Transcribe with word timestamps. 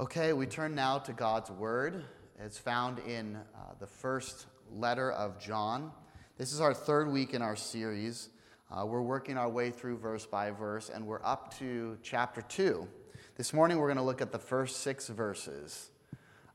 Okay, 0.00 0.32
we 0.32 0.46
turn 0.46 0.74
now 0.74 0.96
to 1.00 1.12
God's 1.12 1.50
Word. 1.50 2.04
It's 2.42 2.56
found 2.56 3.00
in 3.00 3.36
uh, 3.36 3.58
the 3.80 3.86
first 3.86 4.46
letter 4.72 5.12
of 5.12 5.38
John. 5.38 5.92
This 6.38 6.54
is 6.54 6.60
our 6.62 6.72
third 6.72 7.12
week 7.12 7.34
in 7.34 7.42
our 7.42 7.54
series. 7.54 8.30
Uh, 8.70 8.86
we're 8.86 9.02
working 9.02 9.36
our 9.36 9.50
way 9.50 9.70
through 9.70 9.98
verse 9.98 10.24
by 10.24 10.52
verse, 10.52 10.88
and 10.88 11.06
we're 11.06 11.22
up 11.22 11.54
to 11.58 11.98
chapter 12.02 12.40
2. 12.40 12.88
This 13.36 13.52
morning, 13.52 13.76
we're 13.76 13.88
going 13.88 13.98
to 13.98 14.02
look 14.02 14.22
at 14.22 14.32
the 14.32 14.38
first 14.38 14.78
six 14.78 15.08
verses 15.08 15.90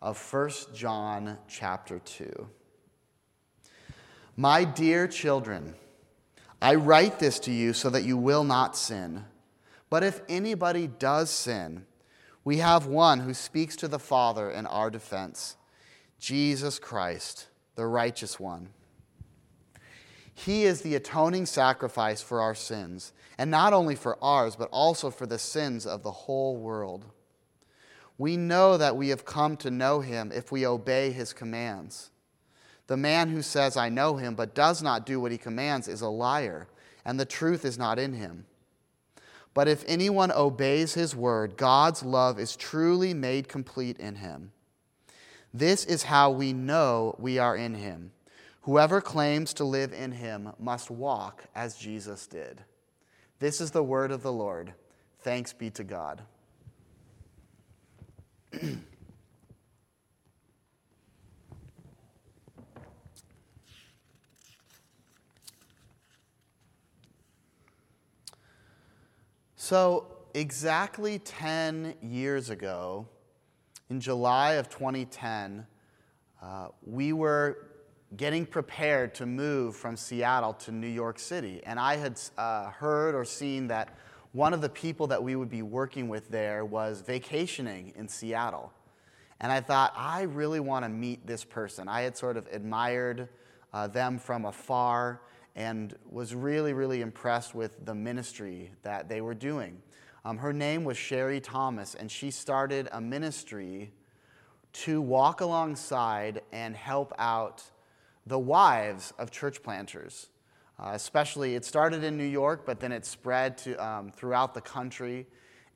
of 0.02 0.18
1 0.34 0.50
John 0.73 1.38
chapter 1.48 2.00
2. 2.00 2.48
My 4.38 4.64
dear 4.64 5.07
children, 5.07 5.75
I 6.64 6.73
write 6.73 7.20
this 7.20 7.38
to 7.41 7.52
you 7.52 7.73
so 7.73 7.91
that 7.91 8.05
you 8.05 8.18
will 8.18 8.43
not 8.43 8.75
sin. 8.75 9.23
But 9.91 10.04
if 10.04 10.21
anybody 10.30 10.88
does 10.88 11.30
sin, 11.30 11.86
we 12.46 12.59
have 12.59 12.86
one 12.86 13.21
who 13.21 13.34
speaks 13.34 13.75
to 13.75 13.88
the 13.88 14.00
Father 14.00 14.50
in 14.50 14.66
our 14.68 14.89
defense 14.89 15.58
Jesus 16.17 16.80
Christ, 16.80 17.48
the 17.76 17.86
righteous 17.86 18.40
one. 18.40 18.70
He 20.34 20.63
is 20.63 20.81
the 20.81 20.95
atoning 20.95 21.45
sacrifice 21.45 22.22
for 22.22 22.41
our 22.41 22.55
sins, 22.55 23.12
and 23.38 23.52
not 23.52 23.73
only 23.73 23.95
for 23.95 24.17
ours, 24.23 24.55
but 24.55 24.70
also 24.72 25.09
for 25.09 25.26
the 25.26 25.38
sins 25.38 25.86
of 25.86 26.03
the 26.03 26.12
whole 26.12 26.55
world. 26.55 27.05
We 28.17 28.38
know 28.38 28.77
that 28.77 28.95
we 28.95 29.09
have 29.09 29.25
come 29.25 29.58
to 29.58 29.72
know 29.72 30.00
him 30.00 30.31
if 30.34 30.52
we 30.52 30.66
obey 30.66 31.12
his 31.12 31.34
commands. 31.34 32.12
The 32.88 32.98
man 32.98 33.30
who 33.30 33.41
says, 33.41 33.75
I 33.75 33.89
know 33.89 34.16
him, 34.16 34.36
but 34.36 34.55
does 34.55 34.81
not 34.81 35.05
do 35.05 35.20
what 35.20 35.31
he 35.31 35.38
commands, 35.38 35.88
is 35.88 36.02
a 36.02 36.09
liar, 36.09 36.67
and 37.03 37.20
the 37.20 37.25
truth 37.25 37.66
is 37.66 37.77
not 37.77 38.00
in 38.00 38.14
him. 38.14 38.45
But 39.55 39.68
if 39.70 39.84
anyone 39.88 40.32
obeys 40.32 40.94
his 40.94 41.16
word, 41.16 41.58
God's 41.58 42.04
love 42.04 42.38
is 42.38 42.55
truly 42.55 43.14
made 43.16 43.48
complete 43.48 43.98
in 43.98 44.16
him. 44.16 44.52
This 45.54 45.86
is 45.86 46.04
how 46.04 46.30
we 46.30 46.52
know 46.52 47.16
we 47.17 47.39
are 47.39 47.56
in 47.56 47.73
him. 47.73 48.11
Whoever 48.64 49.00
claims 49.00 49.53
to 49.53 49.64
live 49.64 49.94
in 49.94 50.11
him 50.11 50.52
must 50.59 50.92
walk 50.92 51.45
as 51.56 51.78
Jesus 51.78 52.28
did. 52.28 52.64
This 53.39 53.61
is 53.61 53.72
the 53.72 53.83
word 53.83 54.11
of 54.11 54.22
the 54.22 54.33
Lord. 54.33 54.73
Thanks 55.20 55.53
be 55.53 55.70
to 55.72 55.86
God. 55.86 56.22
So, 69.67 70.05
exactly 70.35 71.17
10 71.17 71.95
years 72.03 72.52
ago, 72.52 73.08
in 73.89 73.99
July 73.99 74.53
of 74.53 74.69
2010, 74.69 75.66
uh, 76.39 76.67
we 76.85 77.13
were 77.13 77.66
getting 78.16 78.45
prepared 78.45 79.16
to 79.16 79.25
move 79.25 79.75
from 79.75 79.97
Seattle 79.97 80.53
to 80.53 80.71
New 80.71 80.86
York 80.86 81.17
City. 81.17 81.63
And 81.66 81.80
I 81.80 81.95
had 81.95 82.21
uh, 82.38 82.69
heard 82.69 83.16
or 83.16 83.25
seen 83.25 83.66
that 83.69 83.97
one 84.33 84.53
of 84.53 84.61
the 84.61 84.69
people 84.69 85.08
that 85.08 85.23
we 85.23 85.36
would 85.36 85.49
be 85.49 85.63
working 85.63 86.09
with 86.09 86.30
there 86.30 86.63
was 86.63 87.02
vacationing 87.02 87.91
in 87.95 88.08
Seattle. 88.08 88.71
And 89.41 89.52
I 89.52 89.61
thought, 89.61 89.95
I 89.97 90.21
really 90.21 90.59
want 90.59 90.86
to 90.86 90.89
meet 90.89 91.25
this 91.25 91.43
person. 91.43 91.88
I 91.88 92.02
had 92.02 92.16
sort 92.16 92.38
of 92.38 92.47
admired 92.52 93.30
uh, 93.73 93.88
them 93.88 94.19
from 94.19 94.45
afar 94.45 95.21
and 95.56 95.95
was 96.09 96.36
really, 96.36 96.73
really 96.73 97.02
impressed 97.02 97.56
with 97.56 97.86
the 97.86 97.95
ministry 97.95 98.72
that 98.84 99.08
they 99.08 99.22
were 99.22 99.34
doing. 99.34 99.81
Um, 100.25 100.38
her 100.38 100.52
name 100.52 100.84
was 100.84 100.98
Sherry 100.98 101.39
Thomas, 101.39 101.95
and 101.95 102.11
she 102.11 102.31
started 102.31 102.89
a 102.92 103.00
ministry 103.00 103.92
to 104.73 105.00
walk 105.00 105.42
alongside 105.42 106.42
and 106.52 106.76
help 106.76 107.14
out 107.17 107.64
the 108.26 108.39
wives 108.39 109.14
of 109.17 109.31
church 109.31 109.64
planters. 109.64 110.28
Uh, 110.78 110.92
especially, 110.94 111.55
it 111.55 111.64
started 111.64 112.04
in 112.04 112.17
New 112.17 112.26
York, 112.26 112.66
but 112.66 112.82
then 112.82 112.92
it 112.92 113.05
spread 113.05 113.58
to, 113.60 113.76
um, 113.76 114.11
throughout 114.11 114.54
the 114.54 114.61
country. 114.61 115.26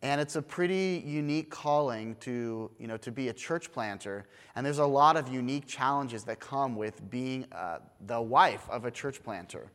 And 0.02 0.22
it's 0.22 0.38
a 0.38 0.42
pretty 0.42 1.04
unique 1.06 1.50
calling 1.50 2.16
to, 2.22 2.72
you 2.80 2.88
know, 2.88 2.96
to 2.98 3.12
be 3.12 3.28
a 3.28 3.34
church 3.34 3.72
planter. 3.72 4.26
And 4.56 4.66
there's 4.66 4.80
a 4.80 4.86
lot 4.86 5.18
of 5.18 5.28
unique 5.28 5.68
challenges 5.68 6.24
that 6.24 6.40
come 6.40 6.76
with 6.76 7.10
being 7.10 7.46
uh, 7.52 7.80
the 8.08 8.22
wife 8.22 8.66
of 8.70 8.86
a 8.86 8.92
church 8.92 9.22
planter 9.24 9.70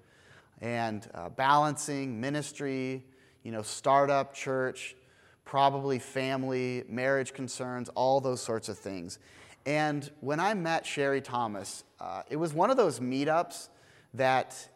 and 0.63 1.07
uh, 1.13 1.29
balancing 1.29 2.19
ministry, 2.19 3.05
you 3.43 3.53
know, 3.53 3.61
startup 3.61 4.33
church, 4.33 4.97
probably 5.45 5.99
family, 5.99 6.85
marriage 6.89 7.35
concerns, 7.35 7.91
all 7.91 8.19
those 8.21 8.41
sorts 8.41 8.71
of 8.71 8.79
things. 8.79 9.19
And 9.67 10.11
when 10.21 10.41
I 10.41 10.55
met 10.55 10.87
Sherry 10.87 11.21
Thomas, 11.21 11.85
uh, 12.01 12.23
it 12.31 12.37
was 12.37 12.55
one 12.55 12.71
of 12.71 12.79
those 12.79 12.99
meetups 12.99 13.69
that, 14.15 14.69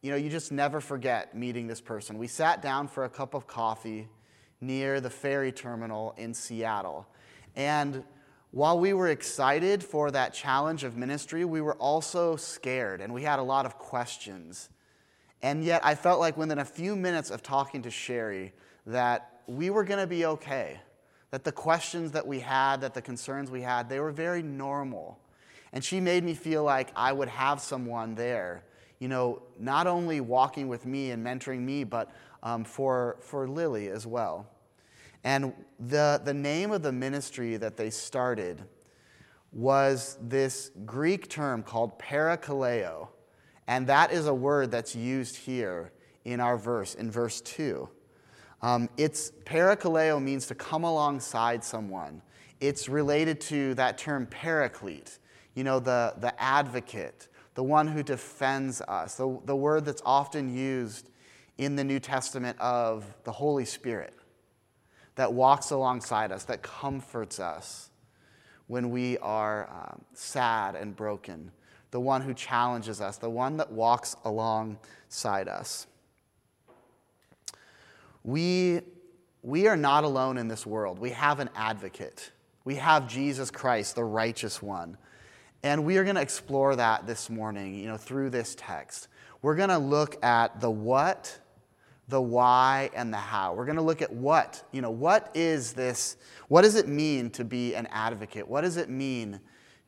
you 0.00 0.10
know, 0.10 0.16
you 0.16 0.30
just 0.30 0.50
never 0.50 0.80
forget 0.80 1.36
meeting 1.36 1.66
this 1.66 1.80
person. 1.80 2.16
We 2.16 2.26
sat 2.26 2.62
down 2.62 2.88
for 2.88 3.04
a 3.04 3.10
cup 3.10 3.34
of 3.34 3.46
coffee 3.46 4.08
near 4.60 5.00
the 5.00 5.10
ferry 5.10 5.52
terminal 5.52 6.14
in 6.16 6.34
Seattle. 6.34 7.06
And 7.56 8.04
while 8.50 8.78
we 8.78 8.92
were 8.92 9.08
excited 9.08 9.82
for 9.82 10.10
that 10.12 10.32
challenge 10.32 10.84
of 10.84 10.96
ministry, 10.96 11.44
we 11.44 11.60
were 11.60 11.74
also 11.74 12.36
scared 12.36 13.00
and 13.00 13.12
we 13.12 13.22
had 13.22 13.38
a 13.38 13.42
lot 13.42 13.66
of 13.66 13.78
questions. 13.78 14.68
And 15.42 15.62
yet, 15.62 15.84
I 15.84 15.94
felt 15.94 16.20
like 16.20 16.36
within 16.36 16.58
a 16.58 16.64
few 16.64 16.96
minutes 16.96 17.30
of 17.30 17.42
talking 17.42 17.82
to 17.82 17.90
Sherry 17.90 18.52
that 18.86 19.40
we 19.46 19.70
were 19.70 19.84
going 19.84 20.00
to 20.00 20.06
be 20.06 20.24
okay. 20.24 20.80
That 21.32 21.44
the 21.44 21.52
questions 21.52 22.12
that 22.12 22.26
we 22.26 22.40
had, 22.40 22.80
that 22.80 22.94
the 22.94 23.02
concerns 23.02 23.50
we 23.50 23.60
had, 23.60 23.88
they 23.88 24.00
were 24.00 24.12
very 24.12 24.40
normal. 24.40 25.18
And 25.72 25.84
she 25.84 26.00
made 26.00 26.22
me 26.22 26.34
feel 26.34 26.62
like 26.62 26.92
I 26.94 27.12
would 27.12 27.28
have 27.28 27.60
someone 27.60 28.14
there, 28.14 28.62
you 29.00 29.08
know, 29.08 29.42
not 29.58 29.86
only 29.86 30.20
walking 30.20 30.68
with 30.68 30.86
me 30.86 31.10
and 31.10 31.26
mentoring 31.26 31.60
me, 31.60 31.82
but 31.82 32.10
um, 32.44 32.62
for, 32.62 33.16
for 33.20 33.48
Lily 33.48 33.88
as 33.88 34.06
well. 34.06 34.46
And 35.24 35.54
the, 35.80 36.20
the 36.22 36.34
name 36.34 36.70
of 36.70 36.82
the 36.82 36.92
ministry 36.92 37.56
that 37.56 37.76
they 37.76 37.90
started 37.90 38.62
was 39.50 40.18
this 40.20 40.70
Greek 40.84 41.28
term 41.30 41.62
called 41.62 41.98
parakaleo. 41.98 43.08
And 43.66 43.86
that 43.86 44.12
is 44.12 44.26
a 44.26 44.34
word 44.34 44.70
that's 44.70 44.94
used 44.94 45.36
here 45.36 45.92
in 46.24 46.40
our 46.40 46.58
verse, 46.58 46.94
in 46.94 47.10
verse 47.10 47.40
2. 47.40 47.88
Um, 48.60 48.90
it's 48.96 49.32
parakaleo 49.44 50.22
means 50.22 50.46
to 50.48 50.54
come 50.54 50.84
alongside 50.84 51.64
someone. 51.64 52.20
It's 52.60 52.88
related 52.88 53.40
to 53.42 53.74
that 53.74 53.96
term 53.96 54.26
paraclete, 54.26 55.18
you 55.54 55.64
know, 55.64 55.80
the, 55.80 56.14
the 56.18 56.38
advocate, 56.40 57.28
the 57.54 57.62
one 57.62 57.86
who 57.86 58.02
defends 58.02 58.80
us, 58.82 59.16
the, 59.16 59.38
the 59.44 59.56
word 59.56 59.84
that's 59.84 60.02
often 60.04 60.54
used 60.54 61.10
in 61.58 61.76
the 61.76 61.84
New 61.84 62.00
Testament 62.00 62.58
of 62.60 63.04
the 63.24 63.32
Holy 63.32 63.64
Spirit 63.64 64.14
that 65.14 65.32
walks 65.32 65.70
alongside 65.70 66.32
us, 66.32 66.44
that 66.44 66.62
comforts 66.62 67.38
us 67.38 67.90
when 68.66 68.90
we 68.90 69.18
are 69.18 69.68
um, 69.70 70.04
sad 70.14 70.74
and 70.74 70.96
broken, 70.96 71.50
the 71.90 72.00
one 72.00 72.22
who 72.22 72.34
challenges 72.34 73.00
us, 73.00 73.18
the 73.18 73.30
one 73.30 73.58
that 73.58 73.70
walks 73.70 74.16
alongside 74.24 75.48
us. 75.48 75.86
We, 78.24 78.80
we 79.42 79.68
are 79.68 79.76
not 79.76 80.04
alone 80.04 80.38
in 80.38 80.48
this 80.48 80.66
world. 80.66 80.98
We 80.98 81.10
have 81.10 81.40
an 81.40 81.50
advocate. 81.54 82.32
We 82.64 82.76
have 82.76 83.06
Jesus 83.06 83.50
Christ, 83.50 83.94
the 83.94 84.04
righteous 84.04 84.62
one. 84.62 84.96
And 85.62 85.84
we 85.84 85.98
are 85.98 86.04
going 86.04 86.16
to 86.16 86.22
explore 86.22 86.74
that 86.76 87.06
this 87.06 87.30
morning, 87.30 87.74
you 87.74 87.86
know, 87.86 87.96
through 87.96 88.30
this 88.30 88.56
text. 88.58 89.08
We're 89.42 89.56
going 89.56 89.68
to 89.68 89.78
look 89.78 90.22
at 90.24 90.60
the 90.60 90.70
what, 90.70 91.38
the 92.08 92.20
why, 92.20 92.90
and 92.94 93.12
the 93.12 93.18
how. 93.18 93.54
We're 93.54 93.64
going 93.64 93.76
to 93.76 93.82
look 93.82 94.02
at 94.02 94.12
what, 94.12 94.62
you 94.72 94.82
know, 94.82 94.90
what 94.90 95.30
is 95.34 95.72
this? 95.72 96.16
What 96.48 96.62
does 96.62 96.74
it 96.74 96.86
mean 96.86 97.30
to 97.30 97.44
be 97.44 97.74
an 97.74 97.86
advocate? 97.90 98.46
What 98.46 98.60
does 98.60 98.76
it 98.76 98.90
mean 98.90 99.40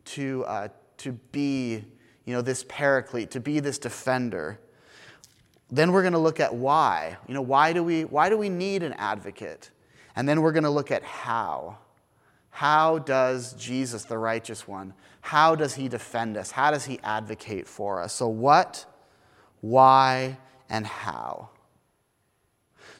to, 0.07 0.45
uh, 0.47 0.69
to 0.99 1.13
be 1.13 1.85
you 2.27 2.35
know, 2.35 2.43
this 2.43 2.65
paraclete, 2.69 3.31
to 3.31 3.41
be 3.41 3.61
this 3.61 3.79
defender. 3.79 4.61
Then 5.71 5.93
we're 5.93 6.03
going 6.03 6.13
to 6.13 6.19
look 6.19 6.41
at 6.41 6.55
why. 6.55 7.17
You 7.27 7.35
know, 7.35 7.43
why 7.43 7.73
do 7.73 7.83
we, 7.83 8.05
why 8.05 8.29
do 8.29 8.37
we 8.37 8.49
need 8.49 8.83
an 8.83 8.93
advocate? 8.95 9.71
And 10.17 10.29
then 10.29 10.43
we're 10.43 10.53
going 10.53 10.65
to 10.65 10.71
look 10.71 10.91
at 10.91 11.03
how. 11.03 11.79
How 12.51 12.99
does 12.99 13.53
Jesus, 13.55 14.05
the 14.05 14.19
righteous 14.19 14.67
one, 14.67 14.93
how 15.21 15.55
does 15.55 15.75
he 15.75 15.89
defend 15.89 16.37
us? 16.37 16.51
How 16.51 16.71
does 16.71 16.85
he 16.85 16.99
advocate 17.03 17.67
for 17.67 18.01
us? 18.01 18.13
So, 18.13 18.29
what, 18.29 18.87
why, 19.61 20.39
and 20.69 20.87
how? 20.87 21.51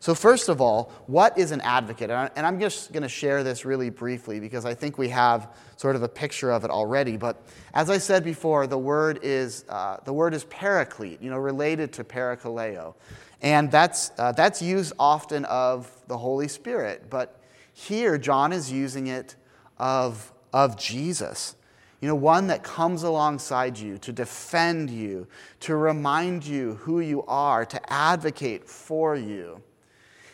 So, 0.01 0.15
first 0.15 0.49
of 0.49 0.61
all, 0.61 0.93
what 1.07 1.37
is 1.39 1.53
an 1.53 1.61
advocate? 1.63 2.11
And 2.11 2.47
I'm 2.47 2.61
just 2.61 2.93
going 2.93 3.03
to 3.03 3.09
share 3.09 3.43
this 3.43 3.65
really 3.65 3.91
briefly 3.91 4.41
because 4.41 4.65
I 4.65 4.75
think 4.75 4.99
we 4.99 5.09
have 5.09 5.55
sort 5.77 5.97
of 5.97 6.03
a 6.03 6.09
picture 6.09 6.51
of 6.51 6.65
it 6.65 6.71
already. 6.71 7.17
But 7.17 7.43
as 7.75 7.91
I 7.91 7.99
said 7.99 8.23
before, 8.23 8.67
the 8.67 8.79
word 8.79 9.21
is, 9.23 9.65
uh, 9.69 9.99
the 10.05 10.13
word 10.13 10.35
is 10.35 10.45
paraclete, 10.45 11.23
you 11.23 11.31
know, 11.31 11.39
related 11.39 11.93
to 11.95 12.05
parakaleo. 12.05 12.95
And 13.43 13.71
that's, 13.71 14.13
uh, 14.19 14.33
that's 14.33 14.63
used 14.63 14.93
often 14.99 15.45
of 15.47 15.91
the 16.09 16.17
Holy 16.17 16.49
Spirit. 16.49 17.09
But 17.11 17.41
here, 17.73 18.17
John 18.19 18.53
is 18.53 18.73
using 18.73 19.09
it 19.09 19.37
of, 19.79 20.33
of 20.53 20.79
Jesus. 20.79 21.57
You 22.01 22.09
know, 22.09 22.15
one 22.15 22.47
that 22.49 22.63
comes 22.63 23.03
alongside 23.03 23.79
you 23.79 23.99
to 23.99 24.13
defend 24.13 24.91
you, 24.91 25.27
to 25.61 25.77
remind 25.77 26.45
you 26.45 26.75
who 26.75 27.01
you 27.01 27.25
are, 27.25 27.65
to 27.65 27.93
advocate 27.93 28.69
for 28.69 29.17
you. 29.17 29.63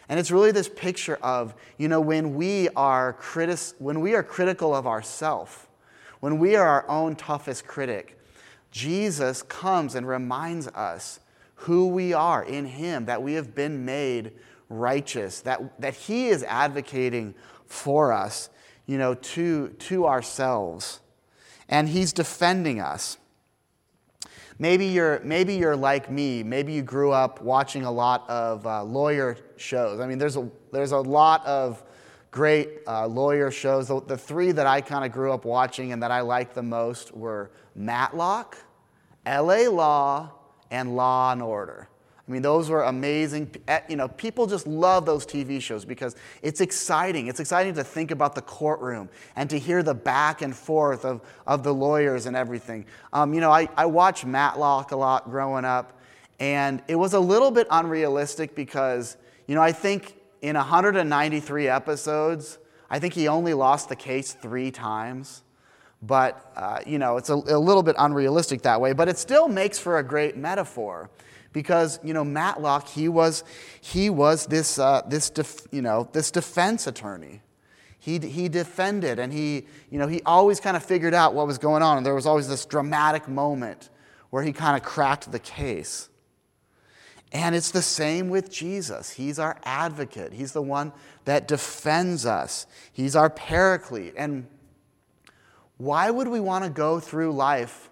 And 0.09 0.19
it's 0.19 0.31
really 0.31 0.53
this 0.53 0.69
picture 0.69 1.17
of, 1.17 1.55
you 1.79 1.89
know, 1.89 2.01
when 2.01 2.35
we 2.35 2.69
are, 2.71 3.15
critis- 3.15 3.75
when 3.79 4.01
we 4.01 4.15
are 4.15 4.23
critical 4.23 4.75
of 4.75 4.87
ourselves, 4.87 5.67
when 6.21 6.39
we 6.39 6.57
are 6.57 6.67
our 6.67 6.89
own 6.89 7.17
toughest 7.17 7.67
critic, 7.67 8.19
Jesus 8.71 9.43
comes 9.43 9.95
and 9.95 10.07
reminds 10.07 10.69
us 10.69 11.21
who 11.55 11.89
we 11.89 12.13
are 12.13 12.43
in 12.43 12.65
Him, 12.65 13.05
that 13.05 13.23
we 13.23 13.35
have 13.35 13.55
been 13.55 13.85
made 13.85 14.33
righteous, 14.69 15.41
that, 15.43 15.81
that 15.81 15.95
He 15.95 16.29
is 16.29 16.43
advocating 16.45 17.35
for 17.67 18.13
us, 18.13 18.51
you 18.87 18.99
know, 18.99 19.15
to, 19.15 19.69
to 19.69 20.07
ourselves. 20.07 21.01
And 21.69 21.89
He's 21.89 22.13
defending 22.13 22.81
us. 22.81 23.19
Maybe 24.63 24.87
you're, 24.87 25.19
maybe 25.25 25.57
you're 25.57 25.75
like 25.75 26.09
me. 26.09 26.45
Maybe 26.45 26.73
you 26.73 26.83
grew 26.83 27.11
up 27.11 27.43
watching 27.43 27.85
a 27.85 27.91
lot 27.91 28.31
of 28.31 28.65
uh, 28.65 28.85
lawyer 28.85 29.37
shows. 29.57 29.99
I 29.99 30.07
mean, 30.07 30.19
there's 30.19 30.37
a, 30.37 30.49
there's 30.71 30.93
a 30.93 31.01
lot 31.01 31.45
of 31.45 31.83
great 32.31 32.79
uh, 32.87 33.09
lawyer 33.09 33.51
shows. 33.51 33.89
The, 33.89 34.01
the 34.01 34.17
three 34.17 34.53
that 34.53 34.65
I 34.65 34.81
kind 34.81 35.05
of 35.05 35.11
grew 35.11 35.33
up 35.33 35.45
watching 35.45 35.91
and 35.91 36.01
that 36.05 36.13
I 36.13 36.21
liked 36.21 36.55
the 36.55 36.63
most 36.63 37.13
were 37.13 37.51
Matlock, 37.75 38.57
LA 39.27 39.69
Law, 39.69 40.31
and 40.71 40.95
Law 40.95 41.33
and 41.33 41.43
Order. 41.43 41.89
I 42.33 42.35
mean, 42.35 42.41
those 42.41 42.71
were 42.71 42.85
amazing. 42.85 43.55
Eh, 43.69 43.81
you 43.91 43.97
know, 43.97 44.09
people 44.09 44.47
just 44.47 44.67
love 44.67 45.05
those 45.05 45.27
TV 45.27 45.61
shows 45.61 45.85
because 45.85 46.17
it's 46.41 46.63
exciting. 46.63 47.27
It's 47.27 47.41
exciting 47.41 47.75
to 47.75 47.85
think 47.85 48.11
about 48.11 48.35
the 48.35 48.41
courtroom 48.41 49.11
and 49.37 49.51
to 49.51 49.59
hear 49.59 49.83
the 49.83 49.93
back 49.93 50.41
and 50.41 50.57
forth 50.57 51.05
of, 51.05 51.21
of 51.47 51.63
the 51.63 51.75
lawyers 51.75 52.25
and 52.25 52.35
everything. 52.35 52.87
Um, 53.13 53.35
you 53.35 53.43
know, 53.43 53.51
I, 53.51 53.69
I 53.77 53.85
watched 53.85 54.25
Matlock 54.25 54.93
a 54.93 54.97
lot 54.97 55.29
growing 55.29 55.67
up, 55.67 56.01
and 56.41 56.83
it 56.89 56.95
was 56.95 57.13
a 57.13 57.21
little 57.21 57.51
bit 57.51 57.67
unrealistic 57.71 58.55
because, 58.55 59.19
you 59.47 59.55
know, 59.55 59.61
I 59.61 59.73
think 59.73 60.15
in 60.41 60.57
193 60.57 61.69
episodes, 61.69 62.57
I 62.89 62.99
think 62.99 63.13
he 63.13 63.29
only 63.29 63.53
lost 63.53 63.91
the 63.91 63.97
case 63.97 64.33
three 64.33 64.71
times. 64.71 65.43
But, 66.01 66.51
uh, 66.57 66.79
you 66.87 66.99
know, 66.99 67.19
it's 67.19 67.29
a, 67.29 67.35
a 67.35 67.61
little 67.61 67.83
bit 67.83 67.95
unrealistic 67.99 68.63
that 68.63 68.81
way, 68.81 68.95
but 68.95 69.11
it 69.11 69.19
still 69.19 69.49
makes 69.49 69.79
for 69.79 69.99
a 69.99 70.03
great 70.03 70.39
metaphor 70.39 71.11
because 71.53 72.01
you 72.03 72.15
know 72.15 72.25
Matlock 72.25 72.89
he 72.89 73.09
was 73.09 73.45
he 73.81 74.11
was 74.11 74.47
this 74.47 74.79
uh, 74.79 75.03
this 75.07 75.31
def, 75.31 75.67
you 75.71 75.83
know 75.83 76.09
this 76.13 76.31
defense 76.31 76.87
attorney. 76.87 77.41
He, 77.99 78.19
he 78.19 78.49
defended 78.49 79.21
and 79.21 79.33
he 79.33 79.67
you 79.91 79.99
know 79.99 80.09
he 80.09 80.23
always 80.27 80.59
kind 80.59 80.77
of 80.77 80.85
figured 80.85 81.15
out 81.15 81.35
what 81.35 81.47
was 81.47 81.59
going 81.59 81.83
on 81.83 81.99
and 81.99 82.05
there 82.05 82.15
was 82.15 82.27
always 82.27 82.49
this 82.49 82.67
dramatic 82.67 83.29
moment 83.29 83.91
where 84.31 84.43
he 84.43 84.53
kind 84.53 84.77
of 84.77 84.83
cracked 84.83 85.31
the 85.31 85.39
case. 85.39 86.09
And 87.33 87.55
it's 87.55 87.71
the 87.71 87.83
same 87.83 88.29
with 88.29 88.51
Jesus. 88.51 89.11
He's 89.11 89.39
our 89.39 89.59
advocate. 89.65 90.33
He's 90.33 90.53
the 90.53 90.63
one 90.63 90.93
that 91.25 91.49
defends 91.49 92.27
us. 92.27 92.67
He's 92.93 93.17
our 93.17 93.31
paraclete. 93.31 94.15
And 94.17 94.47
why 95.79 96.11
would 96.11 96.29
we 96.29 96.41
want 96.41 96.65
to 96.65 96.71
go 96.71 97.01
through 97.01 97.33
life 97.33 97.91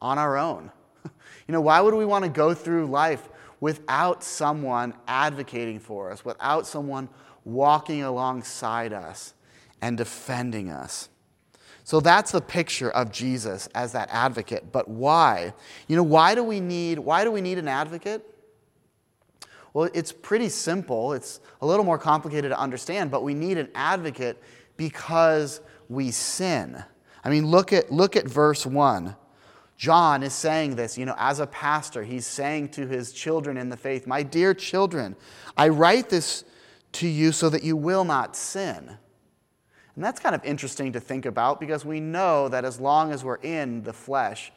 on 0.00 0.18
our 0.18 0.36
own? 0.36 0.72
You 1.48 1.52
know, 1.52 1.60
why 1.60 1.80
would 1.80 1.94
we 1.94 2.04
want 2.04 2.24
to 2.24 2.30
go 2.30 2.54
through 2.54 2.86
life 2.86 3.28
without 3.60 4.22
someone 4.22 4.94
advocating 5.08 5.80
for 5.80 6.12
us, 6.12 6.24
without 6.24 6.68
someone 6.68 7.08
walking 7.44 8.04
alongside 8.04 8.92
us 8.92 9.34
and 9.80 9.98
defending 9.98 10.70
us? 10.70 11.08
So 11.84 12.00
that's 12.00 12.30
the 12.30 12.40
picture 12.40 12.90
of 12.90 13.10
Jesus 13.10 13.66
as 13.74 13.92
that 13.92 14.08
advocate. 14.12 14.70
But 14.70 14.88
why? 14.88 15.52
You 15.88 15.96
know, 15.96 16.02
why 16.04 16.34
do 16.34 16.44
we 16.44 16.60
need 16.60 16.98
why 16.98 17.24
do 17.24 17.30
we 17.32 17.40
need 17.40 17.58
an 17.58 17.68
advocate? 17.68 18.24
Well, 19.74 19.90
it's 19.94 20.12
pretty 20.12 20.48
simple. 20.48 21.12
It's 21.12 21.40
a 21.60 21.66
little 21.66 21.84
more 21.84 21.98
complicated 21.98 22.50
to 22.50 22.58
understand, 22.58 23.10
but 23.10 23.24
we 23.24 23.34
need 23.34 23.58
an 23.58 23.68
advocate 23.74 24.40
because 24.76 25.60
we 25.88 26.10
sin. 26.10 26.82
I 27.24 27.30
mean, 27.30 27.46
look 27.46 27.72
at 27.72 27.90
look 27.90 28.16
at 28.16 28.26
verse 28.26 28.64
1. 28.64 29.16
John 29.82 30.22
is 30.22 30.32
saying 30.32 30.76
this, 30.76 30.96
you 30.96 31.04
know, 31.04 31.16
as 31.18 31.40
a 31.40 31.46
pastor, 31.48 32.04
he's 32.04 32.24
saying 32.24 32.68
to 32.68 32.86
his 32.86 33.12
children 33.12 33.56
in 33.56 33.68
the 33.68 33.76
faith, 33.76 34.06
My 34.06 34.22
dear 34.22 34.54
children, 34.54 35.16
I 35.56 35.70
write 35.70 36.08
this 36.08 36.44
to 36.92 37.08
you 37.08 37.32
so 37.32 37.48
that 37.48 37.64
you 37.64 37.76
will 37.76 38.04
not 38.04 38.36
sin. 38.36 38.96
And 39.96 40.04
that's 40.04 40.20
kind 40.20 40.36
of 40.36 40.44
interesting 40.44 40.92
to 40.92 41.00
think 41.00 41.26
about 41.26 41.58
because 41.58 41.84
we 41.84 41.98
know 41.98 42.48
that 42.48 42.64
as 42.64 42.78
long 42.78 43.10
as 43.10 43.24
we're 43.24 43.42
in 43.42 43.82
the 43.82 43.92
flesh, 43.92 44.52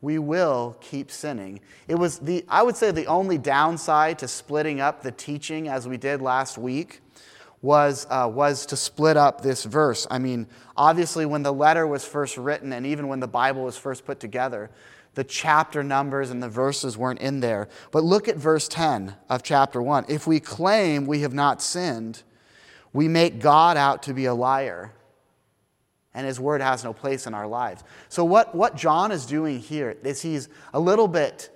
we 0.00 0.18
will 0.18 0.78
keep 0.80 1.10
sinning. 1.10 1.60
It 1.86 1.96
was 1.96 2.18
the, 2.18 2.42
I 2.48 2.62
would 2.62 2.74
say, 2.74 2.90
the 2.90 3.04
only 3.04 3.36
downside 3.36 4.18
to 4.20 4.28
splitting 4.28 4.80
up 4.80 5.02
the 5.02 5.12
teaching 5.12 5.68
as 5.68 5.86
we 5.86 5.98
did 5.98 6.22
last 6.22 6.56
week 6.56 7.02
was, 7.62 8.06
uh, 8.08 8.30
was 8.32 8.66
to 8.66 8.76
split 8.76 9.16
up 9.16 9.42
this 9.42 9.64
verse. 9.64 10.06
I 10.10 10.18
mean, 10.18 10.46
obviously, 10.76 11.26
when 11.26 11.42
the 11.42 11.52
letter 11.52 11.86
was 11.86 12.04
first 12.04 12.36
written 12.36 12.72
and 12.72 12.86
even 12.86 13.08
when 13.08 13.20
the 13.20 13.28
Bible 13.28 13.64
was 13.64 13.76
first 13.76 14.04
put 14.06 14.20
together, 14.20 14.70
the 15.14 15.24
chapter 15.24 15.82
numbers 15.82 16.30
and 16.30 16.42
the 16.42 16.48
verses 16.48 16.96
weren't 16.96 17.20
in 17.20 17.40
there. 17.40 17.68
But 17.90 18.04
look 18.04 18.28
at 18.28 18.36
verse 18.36 18.68
10 18.68 19.14
of 19.28 19.42
chapter 19.42 19.82
1. 19.82 20.06
If 20.08 20.26
we 20.26 20.40
claim 20.40 21.06
we 21.06 21.20
have 21.20 21.34
not 21.34 21.60
sinned, 21.60 22.22
we 22.92 23.08
make 23.08 23.40
God 23.40 23.76
out 23.76 24.04
to 24.04 24.14
be 24.14 24.24
a 24.24 24.34
liar, 24.34 24.92
and 26.14 26.26
his 26.26 26.40
word 26.40 26.60
has 26.60 26.82
no 26.82 26.92
place 26.92 27.26
in 27.26 27.34
our 27.34 27.46
lives. 27.46 27.84
So, 28.08 28.24
what, 28.24 28.54
what 28.54 28.76
John 28.76 29.12
is 29.12 29.26
doing 29.26 29.60
here 29.60 29.96
is 30.02 30.22
he's 30.22 30.48
a 30.72 30.80
little 30.80 31.06
bit 31.06 31.50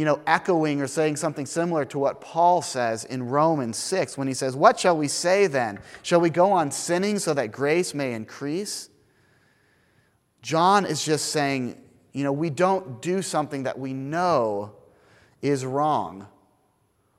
you 0.00 0.06
know, 0.06 0.18
echoing 0.26 0.80
or 0.80 0.86
saying 0.86 1.14
something 1.14 1.44
similar 1.44 1.84
to 1.84 1.98
what 1.98 2.22
Paul 2.22 2.62
says 2.62 3.04
in 3.04 3.22
Romans 3.22 3.76
6 3.76 4.16
when 4.16 4.26
he 4.28 4.32
says, 4.32 4.56
What 4.56 4.80
shall 4.80 4.96
we 4.96 5.08
say 5.08 5.46
then? 5.46 5.78
Shall 6.00 6.22
we 6.22 6.30
go 6.30 6.52
on 6.52 6.70
sinning 6.70 7.18
so 7.18 7.34
that 7.34 7.52
grace 7.52 7.92
may 7.92 8.14
increase? 8.14 8.88
John 10.40 10.86
is 10.86 11.04
just 11.04 11.32
saying, 11.32 11.76
you 12.14 12.24
know, 12.24 12.32
we 12.32 12.48
don't 12.48 13.02
do 13.02 13.20
something 13.20 13.64
that 13.64 13.78
we 13.78 13.92
know 13.92 14.72
is 15.42 15.66
wrong. 15.66 16.26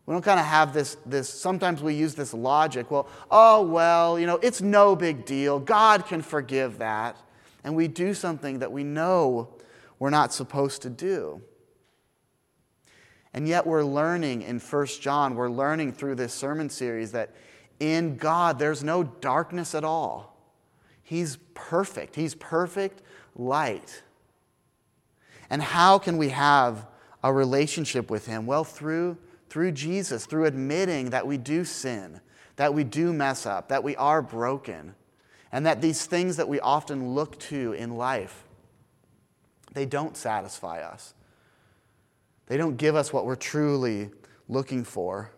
We 0.07 0.13
don't 0.13 0.23
kind 0.23 0.39
of 0.39 0.47
have 0.47 0.73
this, 0.73 0.97
this, 1.05 1.29
sometimes 1.29 1.83
we 1.83 1.93
use 1.93 2.15
this 2.15 2.33
logic, 2.33 2.89
well, 2.89 3.07
oh, 3.29 3.61
well, 3.61 4.19
you 4.19 4.25
know, 4.25 4.39
it's 4.41 4.59
no 4.59 4.95
big 4.95 5.25
deal. 5.25 5.59
God 5.59 6.07
can 6.07 6.23
forgive 6.23 6.79
that. 6.79 7.15
And 7.63 7.75
we 7.75 7.87
do 7.87 8.15
something 8.15 8.57
that 8.57 8.71
we 8.71 8.83
know 8.83 9.49
we're 9.99 10.09
not 10.09 10.33
supposed 10.33 10.81
to 10.81 10.89
do. 10.89 11.43
And 13.33 13.47
yet 13.47 13.65
we're 13.65 13.83
learning 13.83 14.41
in 14.41 14.59
1 14.59 14.85
John, 14.99 15.35
we're 15.35 15.49
learning 15.49 15.93
through 15.93 16.15
this 16.15 16.33
sermon 16.33 16.69
series 16.69 17.11
that 17.13 17.33
in 17.79 18.17
God 18.17 18.59
there's 18.59 18.83
no 18.83 19.03
darkness 19.03 19.73
at 19.73 19.83
all. 19.83 20.37
He's 21.03 21.37
perfect. 21.53 22.15
He's 22.15 22.35
perfect 22.35 23.01
light. 23.35 24.03
And 25.49 25.61
how 25.61 25.97
can 25.97 26.17
we 26.17 26.29
have 26.29 26.87
a 27.23 27.33
relationship 27.33 28.09
with 28.09 28.25
him? 28.25 28.45
Well, 28.45 28.63
through 28.63 29.17
through 29.51 29.73
Jesus, 29.73 30.25
through 30.25 30.45
admitting 30.45 31.09
that 31.09 31.27
we 31.27 31.37
do 31.37 31.65
sin, 31.65 32.21
that 32.55 32.73
we 32.73 32.85
do 32.85 33.11
mess 33.11 33.45
up, 33.45 33.67
that 33.67 33.83
we 33.83 33.97
are 33.97 34.21
broken, 34.21 34.95
and 35.51 35.65
that 35.65 35.81
these 35.81 36.05
things 36.05 36.37
that 36.37 36.47
we 36.47 36.57
often 36.61 37.09
look 37.13 37.37
to 37.37 37.73
in 37.73 37.97
life, 37.97 38.45
they 39.73 39.85
don't 39.85 40.15
satisfy 40.15 40.81
us. 40.81 41.13
They 42.51 42.57
don't 42.57 42.75
give 42.75 42.97
us 42.97 43.13
what 43.13 43.25
we're 43.25 43.37
truly 43.37 44.09
looking 44.49 44.83
for. 44.83 45.31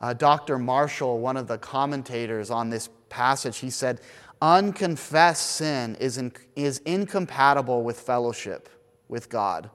Uh, 0.00 0.14
Dr. 0.14 0.58
Marshall, 0.58 1.20
one 1.20 1.36
of 1.36 1.46
the 1.46 1.58
commentators 1.58 2.50
on 2.50 2.70
this 2.70 2.88
passage, 3.08 3.58
he 3.58 3.70
said, 3.70 4.00
Unconfessed 4.40 5.48
sin 5.48 5.94
is, 6.00 6.18
in, 6.18 6.32
is 6.56 6.80
incompatible 6.80 7.84
with 7.84 8.00
fellowship 8.00 8.68
with 9.06 9.28
God. 9.28 9.70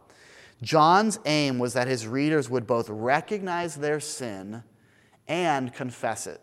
John's 0.61 1.17
aim 1.23 1.59
was 1.59 1.71
that 1.75 1.87
his 1.87 2.05
readers 2.05 2.49
would 2.49 2.67
both 2.67 2.89
recognize 2.89 3.77
their 3.77 4.01
sin 4.01 4.63
and 5.29 5.73
confess 5.73 6.27
it. 6.27 6.41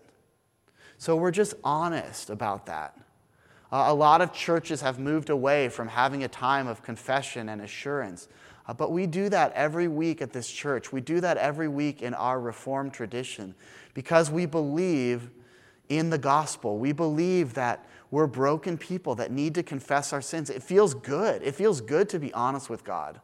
So 0.96 1.14
we're 1.14 1.30
just 1.30 1.52
honest 1.62 2.30
about 2.30 2.64
that. 2.64 2.96
Uh, 3.70 3.84
a 3.88 3.94
lot 3.94 4.22
of 4.22 4.32
churches 4.32 4.80
have 4.80 4.98
moved 4.98 5.28
away 5.28 5.68
from 5.68 5.88
having 5.88 6.24
a 6.24 6.28
time 6.28 6.66
of 6.66 6.82
confession 6.82 7.50
and 7.50 7.60
assurance 7.60 8.28
uh, 8.66 8.74
but 8.74 8.92
we 8.92 9.06
do 9.06 9.28
that 9.28 9.52
every 9.52 9.88
week 9.88 10.22
at 10.22 10.32
this 10.32 10.50
church. 10.50 10.92
We 10.92 11.00
do 11.00 11.20
that 11.20 11.36
every 11.36 11.68
week 11.68 12.02
in 12.02 12.14
our 12.14 12.40
Reformed 12.40 12.92
tradition 12.92 13.54
because 13.92 14.30
we 14.30 14.46
believe 14.46 15.30
in 15.88 16.10
the 16.10 16.18
gospel. 16.18 16.78
We 16.78 16.92
believe 16.92 17.54
that 17.54 17.86
we're 18.10 18.26
broken 18.26 18.78
people 18.78 19.14
that 19.16 19.30
need 19.30 19.54
to 19.56 19.62
confess 19.62 20.12
our 20.12 20.22
sins. 20.22 20.48
It 20.48 20.62
feels 20.62 20.94
good. 20.94 21.42
It 21.42 21.54
feels 21.54 21.80
good 21.80 22.08
to 22.10 22.18
be 22.18 22.32
honest 22.32 22.70
with 22.70 22.84
God 22.84 23.20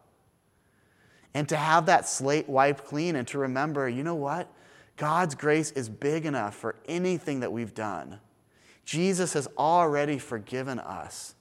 and 1.34 1.48
to 1.48 1.56
have 1.56 1.86
that 1.86 2.08
slate 2.08 2.48
wiped 2.48 2.84
clean 2.84 3.16
and 3.16 3.26
to 3.28 3.38
remember, 3.38 3.88
you 3.88 4.02
know 4.02 4.14
what? 4.14 4.52
God's 4.96 5.34
grace 5.34 5.70
is 5.72 5.88
big 5.88 6.26
enough 6.26 6.54
for 6.54 6.76
anything 6.86 7.40
that 7.40 7.52
we've 7.52 7.74
done. 7.74 8.20
Jesus 8.84 9.32
has 9.34 9.48
already 9.56 10.18
forgiven 10.18 10.78
us. 10.78 11.34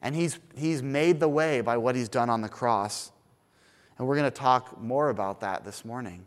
And 0.00 0.14
he's, 0.14 0.38
he's 0.54 0.82
made 0.82 1.20
the 1.20 1.28
way 1.28 1.60
by 1.60 1.76
what 1.76 1.96
he's 1.96 2.08
done 2.08 2.30
on 2.30 2.42
the 2.42 2.48
cross. 2.48 3.10
And 3.98 4.06
we're 4.06 4.16
going 4.16 4.30
to 4.30 4.36
talk 4.36 4.80
more 4.80 5.08
about 5.10 5.40
that 5.40 5.64
this 5.64 5.84
morning. 5.84 6.24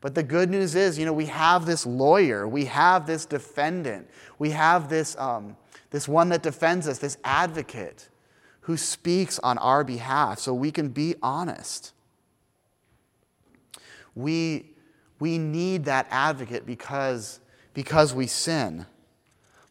But 0.00 0.14
the 0.14 0.22
good 0.22 0.50
news 0.50 0.74
is, 0.74 0.98
you 0.98 1.04
know, 1.04 1.12
we 1.12 1.26
have 1.26 1.66
this 1.66 1.84
lawyer, 1.84 2.46
we 2.46 2.66
have 2.66 3.06
this 3.06 3.26
defendant, 3.26 4.08
we 4.38 4.50
have 4.50 4.88
this, 4.88 5.16
um, 5.18 5.56
this 5.90 6.06
one 6.06 6.28
that 6.28 6.42
defends 6.42 6.86
us, 6.86 6.98
this 6.98 7.18
advocate 7.24 8.08
who 8.60 8.76
speaks 8.76 9.38
on 9.40 9.58
our 9.58 9.82
behalf 9.82 10.38
so 10.38 10.54
we 10.54 10.70
can 10.70 10.88
be 10.88 11.16
honest. 11.22 11.92
We, 14.14 14.70
we 15.18 15.38
need 15.38 15.86
that 15.86 16.06
advocate 16.10 16.64
because, 16.64 17.40
because 17.74 18.14
we 18.14 18.26
sin. 18.26 18.86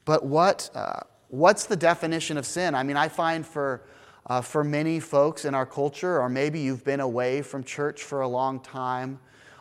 But 0.04 0.26
what, 0.26 0.70
uh, 0.74 1.02
what's 1.30 1.66
the 1.66 1.76
definition 1.76 2.38
of 2.38 2.46
sin? 2.46 2.76
I 2.76 2.84
mean, 2.84 2.98
I 2.98 3.08
find 3.08 3.46
for, 3.46 3.84
uh, 4.28 4.42
for 4.42 4.64
many 4.64 5.00
folks 5.00 5.46
in 5.46 5.56
our 5.56 5.66
culture, 5.66 6.20
or 6.22 6.30
maybe 6.30 6.60
you've 6.60 6.84
been 6.84 7.00
away 7.00 7.42
from 7.42 7.64
church 7.64 8.04
for 8.04 8.22
a 8.22 8.28
long 8.28 8.60
time, 8.60 9.20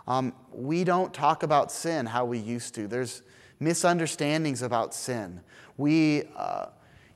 um, 0.08 0.32
we 0.52 0.84
don't 0.84 1.14
talk 1.14 1.42
about 1.42 1.72
sin 1.72 2.06
how 2.06 2.24
we 2.24 2.38
used 2.38 2.74
to. 2.74 2.86
There's 2.86 3.22
misunderstandings 3.60 4.62
about 4.62 4.94
sin. 4.94 5.40
We, 5.76 6.24
uh, 6.36 6.66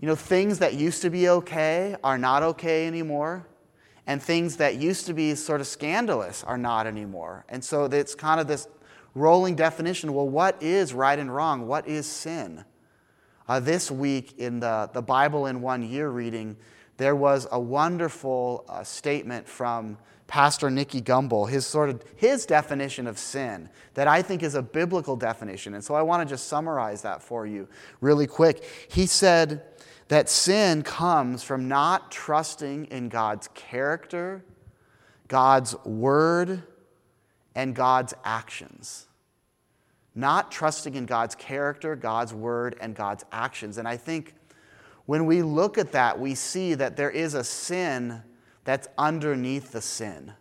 you 0.00 0.08
know, 0.08 0.14
things 0.14 0.58
that 0.60 0.74
used 0.74 1.02
to 1.02 1.10
be 1.10 1.28
okay 1.28 1.96
are 2.02 2.18
not 2.18 2.42
okay 2.42 2.86
anymore, 2.86 3.46
and 4.06 4.22
things 4.22 4.56
that 4.56 4.76
used 4.76 5.06
to 5.06 5.14
be 5.14 5.34
sort 5.34 5.60
of 5.60 5.66
scandalous 5.66 6.42
are 6.44 6.58
not 6.58 6.86
anymore. 6.86 7.44
And 7.48 7.62
so 7.62 7.84
it's 7.84 8.14
kind 8.14 8.40
of 8.40 8.46
this 8.46 8.66
rolling 9.14 9.56
definition 9.56 10.14
well, 10.14 10.28
what 10.28 10.60
is 10.62 10.94
right 10.94 11.18
and 11.18 11.34
wrong? 11.34 11.66
What 11.66 11.86
is 11.86 12.06
sin? 12.06 12.64
Uh, 13.48 13.58
this 13.58 13.90
week 13.90 14.38
in 14.38 14.60
the, 14.60 14.88
the 14.92 15.02
Bible 15.02 15.46
in 15.46 15.60
One 15.60 15.82
Year 15.82 16.08
reading, 16.08 16.56
there 17.00 17.16
was 17.16 17.48
a 17.50 17.58
wonderful 17.58 18.62
uh, 18.68 18.84
statement 18.84 19.48
from 19.48 19.96
Pastor 20.26 20.70
Nicky 20.70 21.00
Gumbel, 21.00 21.48
his 21.48 21.64
sort 21.64 21.88
of 21.88 22.04
his 22.14 22.44
definition 22.44 23.06
of 23.06 23.18
sin 23.18 23.70
that 23.94 24.06
I 24.06 24.20
think 24.20 24.42
is 24.42 24.54
a 24.54 24.60
biblical 24.60 25.16
definition. 25.16 25.72
And 25.72 25.82
so 25.82 25.94
I 25.94 26.02
want 26.02 26.28
to 26.28 26.30
just 26.30 26.48
summarize 26.48 27.00
that 27.00 27.22
for 27.22 27.46
you 27.46 27.68
really 28.02 28.26
quick. 28.26 28.62
He 28.90 29.06
said 29.06 29.62
that 30.08 30.28
sin 30.28 30.82
comes 30.82 31.42
from 31.42 31.68
not 31.68 32.12
trusting 32.12 32.84
in 32.86 33.08
God's 33.08 33.48
character, 33.54 34.44
God's 35.26 35.74
word, 35.86 36.64
and 37.54 37.74
God's 37.74 38.12
actions. 38.24 39.06
Not 40.14 40.52
trusting 40.52 40.96
in 40.96 41.06
God's 41.06 41.34
character, 41.34 41.96
God's 41.96 42.34
word, 42.34 42.76
and 42.78 42.94
God's 42.94 43.24
actions. 43.32 43.78
And 43.78 43.88
I 43.88 43.96
think 43.96 44.34
when 45.10 45.26
we 45.26 45.42
look 45.42 45.76
at 45.76 45.90
that, 45.90 46.20
we 46.20 46.36
see 46.36 46.74
that 46.74 46.96
there 46.96 47.10
is 47.10 47.34
a 47.34 47.42
sin 47.42 48.22
that's 48.62 48.86
underneath 48.96 49.72
the 49.72 49.80
sin. 49.80 50.32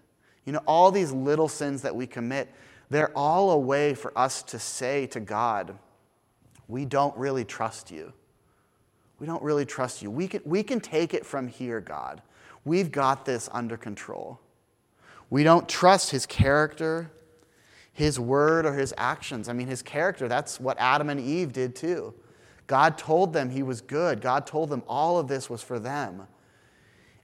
You 0.45 0.53
know, 0.53 0.61
all 0.67 0.91
these 0.91 1.11
little 1.11 1.47
sins 1.47 1.81
that 1.81 1.95
we 1.95 2.05
commit, 2.05 2.53
they're 2.91 3.11
all 3.17 3.49
a 3.49 3.57
way 3.57 3.95
for 3.95 4.15
us 4.15 4.43
to 4.43 4.59
say 4.59 5.07
to 5.07 5.19
God, 5.19 5.75
we 6.67 6.85
don't 6.85 7.17
really 7.17 7.43
trust 7.43 7.89
you. 7.89 8.13
We 9.17 9.25
don't 9.25 9.41
really 9.41 9.65
trust 9.65 10.03
you. 10.03 10.11
We 10.11 10.27
can, 10.27 10.41
we 10.45 10.61
can 10.61 10.79
take 10.79 11.15
it 11.15 11.25
from 11.25 11.47
here, 11.47 11.81
God. 11.81 12.21
We've 12.63 12.91
got 12.91 13.25
this 13.25 13.49
under 13.51 13.75
control. 13.75 14.39
We 15.31 15.43
don't 15.43 15.67
trust 15.67 16.11
his 16.11 16.27
character, 16.27 17.09
his 17.91 18.19
word, 18.19 18.67
or 18.67 18.75
his 18.75 18.93
actions. 18.99 19.49
I 19.49 19.53
mean, 19.53 19.65
his 19.65 19.81
character, 19.81 20.27
that's 20.27 20.59
what 20.59 20.77
Adam 20.77 21.09
and 21.09 21.19
Eve 21.19 21.53
did 21.53 21.75
too. 21.75 22.13
God 22.69 22.99
told 22.99 23.33
them 23.33 23.49
he 23.49 23.63
was 23.63 23.81
good, 23.81 24.21
God 24.21 24.45
told 24.45 24.69
them 24.69 24.83
all 24.87 25.17
of 25.17 25.27
this 25.27 25.49
was 25.49 25.63
for 25.63 25.79
them. 25.79 26.27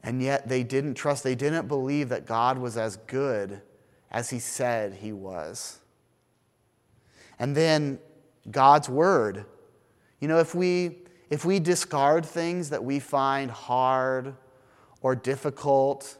And 0.02 0.22
yet 0.22 0.50
they 0.50 0.64
didn't 0.64 0.96
trust, 0.96 1.24
they 1.24 1.36
didn't 1.36 1.68
believe 1.68 2.10
that 2.10 2.25
God 2.25 2.58
was 2.58 2.78
as 2.78 2.98
good 2.98 3.62
as 4.10 4.32
he 4.32 4.40
said 4.40 4.94
he 4.94 5.14
was. 5.14 5.82
And 7.38 7.56
then 7.56 8.00
God's 8.50 8.90
word. 8.90 9.46
You 10.20 10.28
know, 10.28 10.40
if 10.40 10.56
we 10.56 10.98
if 11.30 11.46
we 11.46 11.60
discard 11.60 12.25
things 12.25 12.72
that 12.72 12.84
we 12.84 13.00
find 13.00 13.52
hard 13.52 14.34
or 15.02 15.16
difficult 15.16 16.18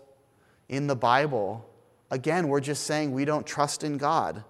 in 0.70 0.86
the 0.86 0.96
Bible, 0.96 1.68
again, 2.12 2.48
we're 2.48 2.60
just 2.60 2.84
saying 2.84 3.12
we 3.12 3.26
don't 3.26 3.46
trust 3.46 3.84
in 3.84 3.98
God. 3.98 4.44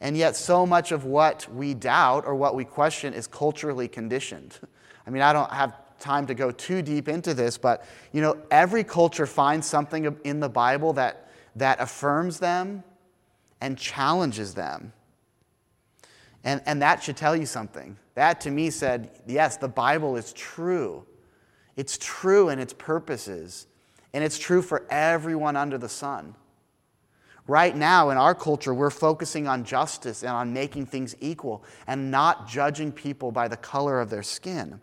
And 0.00 0.16
yet, 0.16 0.36
so 0.36 0.64
much 0.64 0.92
of 0.92 1.04
what 1.04 1.46
we 1.52 1.74
doubt 1.74 2.24
or 2.24 2.34
what 2.34 2.54
we 2.54 2.64
question 2.64 3.12
is 3.14 3.26
culturally 3.26 3.88
conditioned. 3.88 4.58
I 5.06 5.10
mean, 5.10 5.22
I 5.22 5.32
don't 5.32 5.50
have 5.52 5.74
time 5.98 6.26
to 6.26 6.34
go 6.34 6.50
too 6.50 6.82
deep 6.82 7.08
into 7.08 7.34
this, 7.34 7.58
but 7.58 7.84
you 8.12 8.20
know, 8.20 8.36
every 8.50 8.84
culture 8.84 9.26
finds 9.26 9.66
something 9.66 10.16
in 10.24 10.40
the 10.40 10.48
Bible 10.48 10.92
that, 10.92 11.28
that 11.56 11.80
affirms 11.80 12.38
them 12.38 12.84
and 13.60 13.76
challenges 13.76 14.54
them. 14.54 14.92
And, 16.44 16.62
and 16.66 16.80
that 16.82 17.02
should 17.02 17.16
tell 17.16 17.34
you 17.34 17.46
something. 17.46 17.96
That 18.14 18.40
to 18.42 18.50
me 18.50 18.70
said, 18.70 19.10
yes, 19.26 19.56
the 19.56 19.68
Bible 19.68 20.16
is 20.16 20.32
true. 20.32 21.04
It's 21.76 21.98
true 22.00 22.48
in 22.48 22.58
its 22.58 22.72
purposes, 22.72 23.66
and 24.12 24.24
it's 24.24 24.38
true 24.38 24.62
for 24.62 24.86
everyone 24.90 25.56
under 25.56 25.78
the 25.78 25.88
sun. 25.88 26.34
Right 27.48 27.74
now, 27.74 28.10
in 28.10 28.18
our 28.18 28.34
culture, 28.34 28.74
we're 28.74 28.90
focusing 28.90 29.48
on 29.48 29.64
justice 29.64 30.22
and 30.22 30.32
on 30.32 30.52
making 30.52 30.84
things 30.84 31.16
equal 31.18 31.64
and 31.86 32.10
not 32.10 32.46
judging 32.46 32.92
people 32.92 33.32
by 33.32 33.48
the 33.48 33.56
color 33.56 34.02
of 34.02 34.10
their 34.10 34.22
skin. 34.22 34.82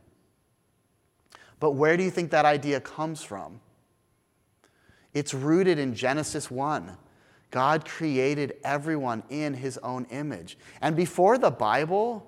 But 1.59 1.71
where 1.71 1.95
do 1.95 2.03
you 2.03 2.09
think 2.09 2.31
that 2.31 2.43
idea 2.43 2.81
comes 2.81 3.21
from? 3.21 3.61
It's 5.13 5.31
rooted 5.31 5.77
in 5.77 5.93
Genesis 5.93 6.49
1. 6.49 6.97
God 7.51 7.85
created 7.85 8.55
everyone 8.63 9.21
in 9.29 9.53
his 9.53 9.77
own 9.77 10.07
image. 10.09 10.57
And 10.81 10.95
before 10.95 11.37
the 11.37 11.51
Bible, 11.51 12.25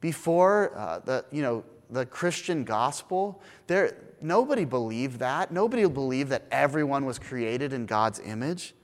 before 0.00 0.76
uh, 0.76 0.98
the, 0.98 1.24
you 1.30 1.42
know, 1.42 1.64
the 1.88 2.06
Christian 2.06 2.64
gospel, 2.64 3.40
there, 3.68 3.96
nobody 4.20 4.64
believed 4.64 5.20
that. 5.20 5.52
Nobody 5.52 5.86
believed 5.86 6.30
that 6.30 6.42
everyone 6.50 7.06
was 7.06 7.20
created 7.20 7.72
in 7.72 7.86
God's 7.86 8.18
image. 8.18 8.74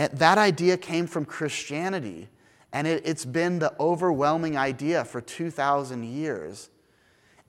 And 0.00 0.10
that 0.12 0.38
idea 0.38 0.78
came 0.78 1.06
from 1.06 1.26
Christianity. 1.26 2.30
And 2.72 2.86
it, 2.86 3.02
it's 3.04 3.26
been 3.26 3.58
the 3.58 3.74
overwhelming 3.78 4.56
idea 4.56 5.04
for 5.04 5.20
2,000 5.20 6.04
years. 6.04 6.70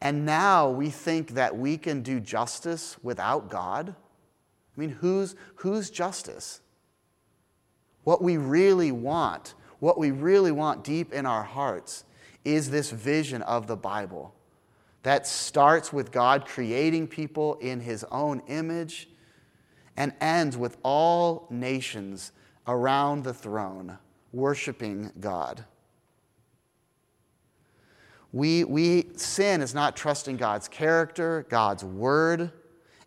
And 0.02 0.26
now 0.26 0.70
we 0.70 0.90
think 0.90 1.30
that 1.36 1.56
we 1.56 1.78
can 1.78 2.02
do 2.02 2.20
justice 2.20 2.98
without 3.02 3.50
God. 3.50 3.96
I 4.76 4.80
mean, 4.80 4.90
whose, 4.90 5.34
whose 5.56 5.90
justice? 5.90 6.60
What 8.04 8.22
we 8.22 8.36
really 8.36 8.92
want, 8.92 9.54
what 9.80 9.98
we 9.98 10.12
really 10.12 10.52
want 10.52 10.84
deep 10.84 11.14
in 11.14 11.26
our 11.26 11.44
hearts, 11.44 12.04
is 12.44 12.70
this 12.70 12.92
vision 12.92 13.44
of 13.44 13.68
the 13.68 13.78
Bible 13.78 14.36
that 15.04 15.26
starts 15.26 15.94
with 15.94 16.12
God 16.12 16.46
creating 16.46 17.08
people 17.08 17.56
in 17.62 17.80
his 17.80 18.04
own 18.12 18.42
image 18.50 19.08
and 19.96 20.12
ends 20.20 20.58
with 20.58 20.76
all 20.84 21.48
nations 21.50 22.34
around 22.68 23.24
the 23.24 23.34
throne 23.34 23.98
worshiping 24.32 25.12
God. 25.20 25.66
We, 28.32 28.64
we 28.64 29.10
sin 29.16 29.62
is 29.62 29.74
not 29.74 29.98
trusting 29.98 30.38
God's 30.38 30.68
character, 30.68 31.46
God's 31.50 31.84
word, 31.84 32.52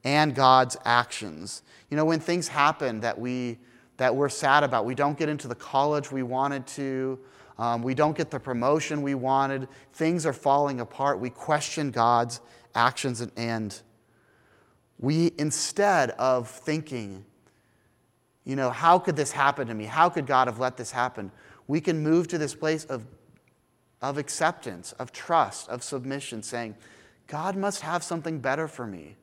and 0.04 0.34
God's 0.34 0.76
actions. 0.84 1.62
You 1.90 1.96
know, 1.96 2.04
when 2.04 2.20
things 2.20 2.48
happen 2.48 3.00
that 3.00 3.18
we 3.18 3.58
that 3.96 4.14
we're 4.14 4.28
sad 4.28 4.64
about, 4.64 4.84
we 4.84 4.94
don't 4.94 5.16
get 5.16 5.28
into 5.28 5.46
the 5.46 5.54
college 5.54 6.10
we 6.10 6.24
wanted 6.24 6.66
to, 6.66 7.18
um, 7.58 7.82
we 7.82 7.94
don't 7.94 8.16
get 8.16 8.30
the 8.30 8.40
promotion 8.40 9.02
we 9.02 9.14
wanted, 9.14 9.68
things 9.92 10.26
are 10.26 10.32
falling 10.32 10.80
apart. 10.80 11.20
We 11.20 11.30
question 11.30 11.92
God's 11.92 12.40
actions 12.74 13.20
and, 13.20 13.30
and 13.36 13.80
we 14.98 15.32
instead 15.38 16.10
of 16.10 16.48
thinking, 16.48 17.24
you 18.44 18.56
know, 18.56 18.70
how 18.70 18.98
could 18.98 19.16
this 19.16 19.32
happen 19.32 19.68
to 19.68 19.74
me? 19.74 19.84
How 19.84 20.08
could 20.08 20.26
God 20.26 20.48
have 20.48 20.58
let 20.58 20.76
this 20.76 20.90
happen? 20.90 21.30
We 21.66 21.80
can 21.80 22.02
move 22.02 22.28
to 22.28 22.38
this 22.38 22.54
place 22.54 22.84
of 22.84 23.06
of 24.04 24.18
acceptance, 24.18 24.92
of 24.92 25.12
trust, 25.12 25.66
of 25.70 25.82
submission, 25.82 26.42
saying, 26.42 26.76
God 27.26 27.56
must 27.56 27.80
have 27.80 28.02
something 28.02 28.38
better 28.38 28.68
for 28.68 28.86
me. 28.86 29.16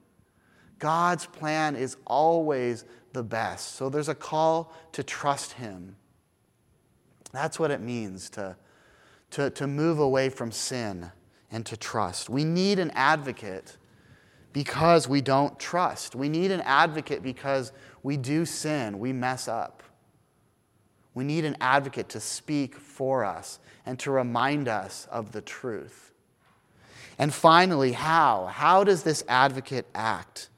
God's 0.80 1.28
plan 1.28 1.76
is 1.76 1.98
always 2.08 2.84
the 3.14 3.22
best. 3.22 3.76
So 3.76 3.90
there's 3.90 4.10
a 4.10 4.16
call 4.16 4.74
to 4.94 5.04
trust 5.04 5.54
Him. 5.54 5.96
That's 7.32 7.60
what 7.60 7.70
it 7.70 7.80
means 7.80 8.32
to, 8.32 8.56
to, 9.32 9.52
to 9.52 9.68
move 9.68 10.00
away 10.00 10.30
from 10.30 10.52
sin 10.52 11.12
and 11.52 11.64
to 11.68 11.78
trust. 11.78 12.28
We 12.28 12.44
need 12.44 12.80
an 12.80 12.90
advocate 12.96 13.78
because 14.54 15.08
we 15.08 15.22
don't 15.22 15.60
trust. 15.60 16.16
We 16.16 16.30
need 16.30 16.52
an 16.52 16.62
advocate 16.62 17.24
because 17.24 17.72
we 18.04 18.18
do 18.18 18.46
sin, 18.46 19.00
we 19.00 19.14
mess 19.14 19.48
up. 19.48 19.84
We 21.14 21.24
need 21.24 21.46
an 21.46 21.58
advocate 21.60 22.10
to 22.10 22.20
speak 22.20 22.76
for 22.76 23.26
us 23.26 23.60
and 23.86 24.00
to 24.00 24.12
remind 24.12 24.68
us 24.68 25.08
of 25.12 25.32
the 25.32 25.42
truth. 25.42 26.14
And 27.18 27.34
finally, 27.34 27.92
how? 27.92 28.46
How 28.46 28.84
does 28.84 29.04
this 29.04 29.24
advocate 29.28 29.86
act? 29.94 30.50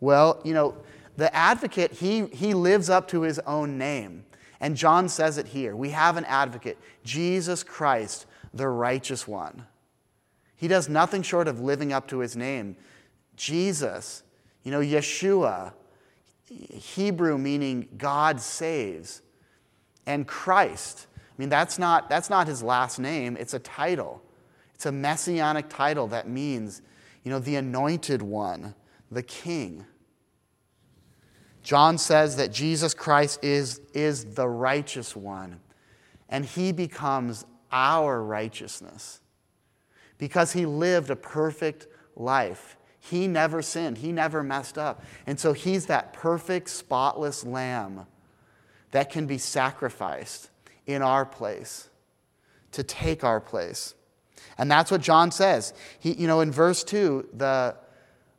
Well, 0.00 0.40
you 0.44 0.54
know, 0.54 0.76
the 1.16 1.34
advocate, 1.34 1.92
he, 1.92 2.26
he 2.26 2.54
lives 2.54 2.88
up 2.88 3.08
to 3.08 3.22
his 3.22 3.38
own 3.40 3.76
name. 3.76 4.24
And 4.58 4.76
John 4.76 5.08
says 5.08 5.38
it 5.38 5.48
here. 5.48 5.76
We 5.76 5.90
have 5.90 6.16
an 6.16 6.24
advocate, 6.24 6.78
Jesus 7.04 7.62
Christ, 7.62 8.26
the 8.52 8.68
righteous 8.68 9.28
one. 9.28 9.66
He 10.56 10.68
does 10.68 10.88
nothing 10.88 11.22
short 11.22 11.48
of 11.48 11.60
living 11.60 11.92
up 11.92 12.08
to 12.08 12.18
his 12.18 12.36
name. 12.36 12.76
Jesus, 13.40 14.22
you 14.64 14.70
know, 14.70 14.80
Yeshua, 14.80 15.72
Hebrew 16.44 17.38
meaning 17.38 17.88
God 17.96 18.38
saves, 18.38 19.22
and 20.04 20.26
Christ. 20.26 21.06
I 21.16 21.22
mean, 21.38 21.48
that's 21.48 21.78
not, 21.78 22.10
that's 22.10 22.28
not 22.28 22.46
his 22.46 22.62
last 22.62 22.98
name, 22.98 23.38
it's 23.40 23.54
a 23.54 23.58
title. 23.58 24.22
It's 24.74 24.84
a 24.84 24.92
messianic 24.92 25.70
title 25.70 26.06
that 26.08 26.28
means, 26.28 26.82
you 27.24 27.30
know, 27.30 27.38
the 27.38 27.56
anointed 27.56 28.20
one, 28.20 28.74
the 29.10 29.22
king. 29.22 29.86
John 31.62 31.96
says 31.96 32.36
that 32.36 32.52
Jesus 32.52 32.92
Christ 32.92 33.42
is, 33.42 33.80
is 33.94 34.34
the 34.34 34.48
righteous 34.48 35.16
one, 35.16 35.60
and 36.28 36.44
he 36.44 36.72
becomes 36.72 37.46
our 37.72 38.22
righteousness 38.22 39.20
because 40.18 40.52
he 40.52 40.66
lived 40.66 41.08
a 41.08 41.16
perfect 41.16 41.86
life. 42.16 42.76
He 43.00 43.26
never 43.26 43.62
sinned, 43.62 43.98
he 43.98 44.12
never 44.12 44.42
messed 44.42 44.76
up. 44.76 45.02
And 45.26 45.40
so 45.40 45.52
he's 45.52 45.86
that 45.86 46.12
perfect, 46.12 46.68
spotless 46.68 47.44
lamb 47.44 48.06
that 48.90 49.10
can 49.10 49.26
be 49.26 49.38
sacrificed 49.38 50.50
in 50.86 51.02
our 51.02 51.24
place 51.24 51.88
to 52.72 52.82
take 52.82 53.24
our 53.24 53.40
place. 53.40 53.94
And 54.58 54.70
that's 54.70 54.90
what 54.90 55.00
John 55.00 55.30
says. 55.30 55.72
He, 55.98 56.12
you 56.12 56.26
know, 56.26 56.40
in 56.40 56.52
verse 56.52 56.84
2, 56.84 57.30
the, 57.32 57.76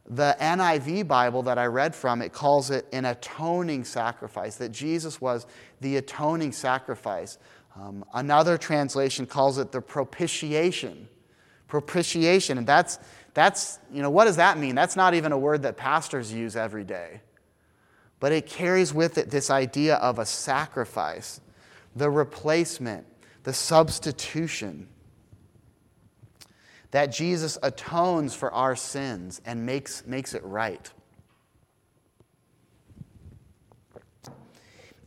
the 0.08 0.36
NIV 0.40 1.08
Bible 1.08 1.44
that 1.44 1.58
I 1.58 1.66
read 1.66 1.96
from, 1.96 2.22
it 2.22 2.32
calls 2.32 2.70
it 2.70 2.86
an 2.94 3.06
atoning 3.06 3.84
sacrifice, 3.84 4.56
that 4.58 4.72
Jesus 4.72 5.20
was 5.20 5.46
the 5.80 5.98
atoning 5.98 6.52
sacrifice. 6.52 7.38
Um, 7.76 8.06
another 8.14 8.58
translation 8.58 9.26
calls 9.26 9.58
it 9.58 9.72
the 9.72 9.82
propitiation. 9.82 11.08
Propitiation. 11.68 12.58
And 12.58 12.68
that's, 12.68 13.00
that's, 13.34 13.80
you 13.92 14.02
know, 14.02 14.10
what 14.10 14.26
does 14.26 14.36
that 14.36 14.58
mean? 14.58 14.76
That's 14.76 14.96
not 14.96 15.14
even 15.14 15.32
a 15.32 15.38
word 15.38 15.62
that 15.64 15.78
pastors 15.78 16.34
use 16.34 16.56
every 16.56 16.84
day. 16.84 17.22
But 18.20 18.32
it 18.32 18.46
carries 18.46 18.94
with 18.94 19.18
it 19.18 19.32
this 19.32 19.50
idea 19.50 19.96
of 19.96 20.20
a 20.20 20.26
sacrifice, 20.26 21.40
the 21.96 22.10
replacement, 22.10 23.06
the 23.44 23.54
substitution. 23.54 24.88
That 26.92 27.08
Jesus 27.08 27.58
atones 27.64 28.36
for 28.36 28.52
our 28.52 28.76
sins 28.76 29.42
and 29.46 29.66
makes, 29.66 30.06
makes 30.06 30.34
it 30.34 30.44
right. 30.44 30.92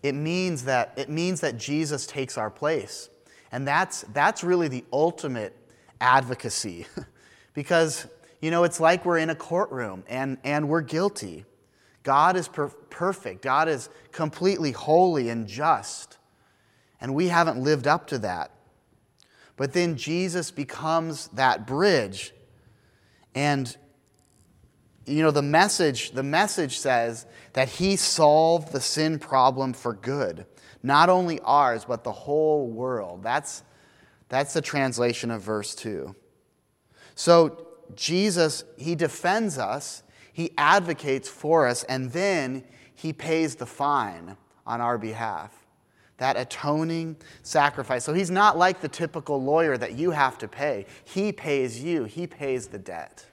It 0.02 0.14
means 0.14 0.64
that, 0.64 0.95
it 0.97 1.09
means 1.09 1.40
that 1.40 1.59
Jesus 1.59 2.07
takes 2.07 2.37
our 2.38 2.50
place. 2.50 3.11
And 3.52 3.69
that's, 3.69 4.02
that's 4.12 4.43
really 4.43 4.69
the 4.69 4.85
ultimate 4.93 5.57
advocacy. 6.00 6.87
because 7.54 8.06
you 8.44 8.50
know, 8.50 8.64
it's 8.64 8.78
like 8.78 9.06
we're 9.06 9.16
in 9.16 9.30
a 9.30 9.34
courtroom 9.34 10.04
and, 10.06 10.37
and 10.44 10.68
we're 10.68 10.82
guilty. 10.82 11.46
God 12.02 12.37
is 12.37 12.46
per- 12.46 12.68
perfect, 12.68 13.40
God 13.40 13.70
is 13.70 13.88
completely 14.12 14.70
holy 14.73 15.30
and 15.30 15.46
just, 15.46 16.18
and 17.00 17.14
we 17.14 17.28
haven't 17.28 17.58
lived 17.58 17.87
up 17.87 18.06
to 18.08 18.18
that. 18.18 18.50
But 19.56 19.73
then 19.73 19.96
Jesus 19.96 20.50
becomes 20.50 21.28
that 21.28 21.66
bridge. 21.66 22.34
And 23.34 23.75
you 25.06 25.23
know 25.23 25.30
the 25.30 25.40
message 25.40 26.11
the 26.11 26.23
message 26.23 26.78
says 26.78 27.25
that 27.54 27.69
he 27.71 27.97
solved 27.97 28.73
the 28.73 28.80
sin 28.80 29.19
problem 29.19 29.73
for 29.73 29.93
good 29.93 30.47
not 30.82 31.10
only 31.10 31.40
ours 31.40 31.84
but 31.84 32.04
the 32.04 32.12
whole 32.12 32.69
world 32.69 33.23
that's 33.23 33.62
that's 34.30 34.54
the 34.54 34.62
translation 34.62 35.30
of 35.30 35.43
verse 35.43 35.75
2 35.75 36.14
so 37.15 37.67
Jesus, 37.95 38.65
he 38.77 38.95
defends 38.95 39.59
us, 39.59 40.03
he 40.33 40.53
advocates 40.59 41.29
for 41.29 41.67
us, 41.67 41.85
and 41.85 42.11
then 42.13 42.65
he 42.95 43.13
pays 43.13 43.55
the 43.57 43.67
fine 43.67 44.37
on 44.67 44.81
our 44.81 44.99
behalf. 44.99 45.53
That 46.19 46.37
atoning 46.37 47.17
sacrifice. 47.43 48.05
So 48.05 48.15
he's 48.15 48.31
not 48.31 48.57
like 48.57 48.81
the 48.81 48.89
typical 48.89 49.43
lawyer 49.43 49.77
that 49.77 49.93
you 49.95 50.13
have 50.13 50.39
to 50.39 50.49
pay. 50.49 50.87
He 51.05 51.33
pays 51.33 51.83
you, 51.83 52.05
he 52.05 52.27
pays 52.27 52.69
the 52.69 52.79
debt. 52.79 53.27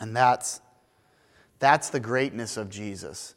And 0.00 0.14
that's, 0.14 0.60
that's 1.58 1.90
the 1.90 2.00
greatness 2.00 2.56
of 2.56 2.68
Jesus 2.68 3.34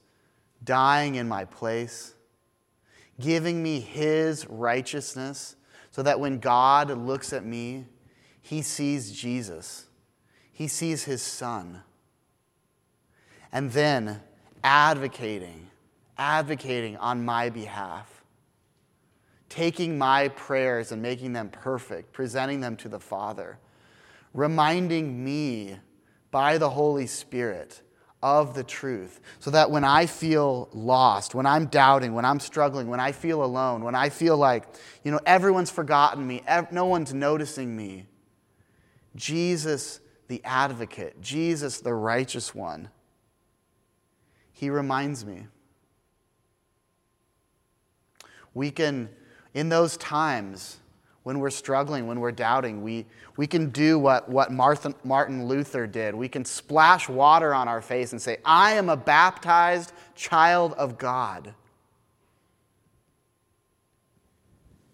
dying 0.63 1.15
in 1.15 1.27
my 1.27 1.45
place, 1.45 2.13
giving 3.19 3.63
me 3.63 3.79
his 3.79 4.47
righteousness 4.47 5.55
so 5.91 6.01
that 6.03 6.19
when 6.19 6.39
God 6.39 6.89
looks 6.89 7.33
at 7.33 7.45
me, 7.45 7.85
he 8.41 8.61
sees 8.61 9.11
Jesus, 9.11 9.87
he 10.51 10.67
sees 10.67 11.03
his 11.03 11.21
son. 11.21 11.83
And 13.51 13.71
then 13.71 14.21
advocating, 14.63 15.67
advocating 16.17 16.95
on 16.97 17.23
my 17.25 17.49
behalf, 17.49 18.23
taking 19.49 19.97
my 19.97 20.29
prayers 20.29 20.93
and 20.93 21.01
making 21.01 21.33
them 21.33 21.49
perfect, 21.49 22.13
presenting 22.13 22.61
them 22.61 22.77
to 22.77 22.87
the 22.87 22.99
Father, 22.99 23.59
reminding 24.33 25.23
me 25.23 25.77
by 26.31 26.57
the 26.57 26.69
Holy 26.69 27.05
Spirit 27.05 27.81
of 28.23 28.53
the 28.53 28.63
truth 28.63 29.19
so 29.39 29.51
that 29.51 29.71
when 29.71 29.83
I 29.83 30.05
feel 30.05 30.69
lost, 30.73 31.33
when 31.33 31.45
I'm 31.45 31.65
doubting, 31.65 32.13
when 32.13 32.25
I'm 32.25 32.39
struggling, 32.39 32.87
when 32.87 32.99
I 32.99 33.11
feel 33.11 33.43
alone, 33.43 33.83
when 33.83 33.95
I 33.95 34.09
feel 34.09 34.37
like, 34.37 34.65
you 35.03 35.11
know, 35.11 35.19
everyone's 35.25 35.71
forgotten 35.71 36.25
me, 36.25 36.43
no 36.71 36.85
one's 36.85 37.13
noticing 37.13 37.75
me, 37.75 38.05
Jesus, 39.15 39.99
the 40.27 40.41
advocate, 40.43 41.19
Jesus, 41.21 41.79
the 41.79 41.93
righteous 41.93 42.53
one, 42.53 42.89
he 44.53 44.69
reminds 44.69 45.25
me. 45.25 45.47
We 48.53 48.69
can, 48.69 49.09
in 49.53 49.69
those 49.69 49.97
times, 49.97 50.77
when 51.23 51.39
we're 51.39 51.51
struggling, 51.51 52.07
when 52.07 52.19
we're 52.19 52.31
doubting, 52.31 52.81
we, 52.81 53.05
we 53.37 53.45
can 53.45 53.69
do 53.69 53.99
what, 53.99 54.27
what 54.27 54.51
Martin, 54.51 54.95
Martin 55.03 55.45
Luther 55.45 55.85
did. 55.85 56.15
We 56.15 56.27
can 56.27 56.43
splash 56.43 57.07
water 57.07 57.53
on 57.53 57.67
our 57.67 57.81
face 57.81 58.11
and 58.11 58.21
say, 58.21 58.37
I 58.43 58.73
am 58.73 58.89
a 58.89 58.97
baptized 58.97 59.93
child 60.15 60.73
of 60.73 60.97
God. 60.97 61.53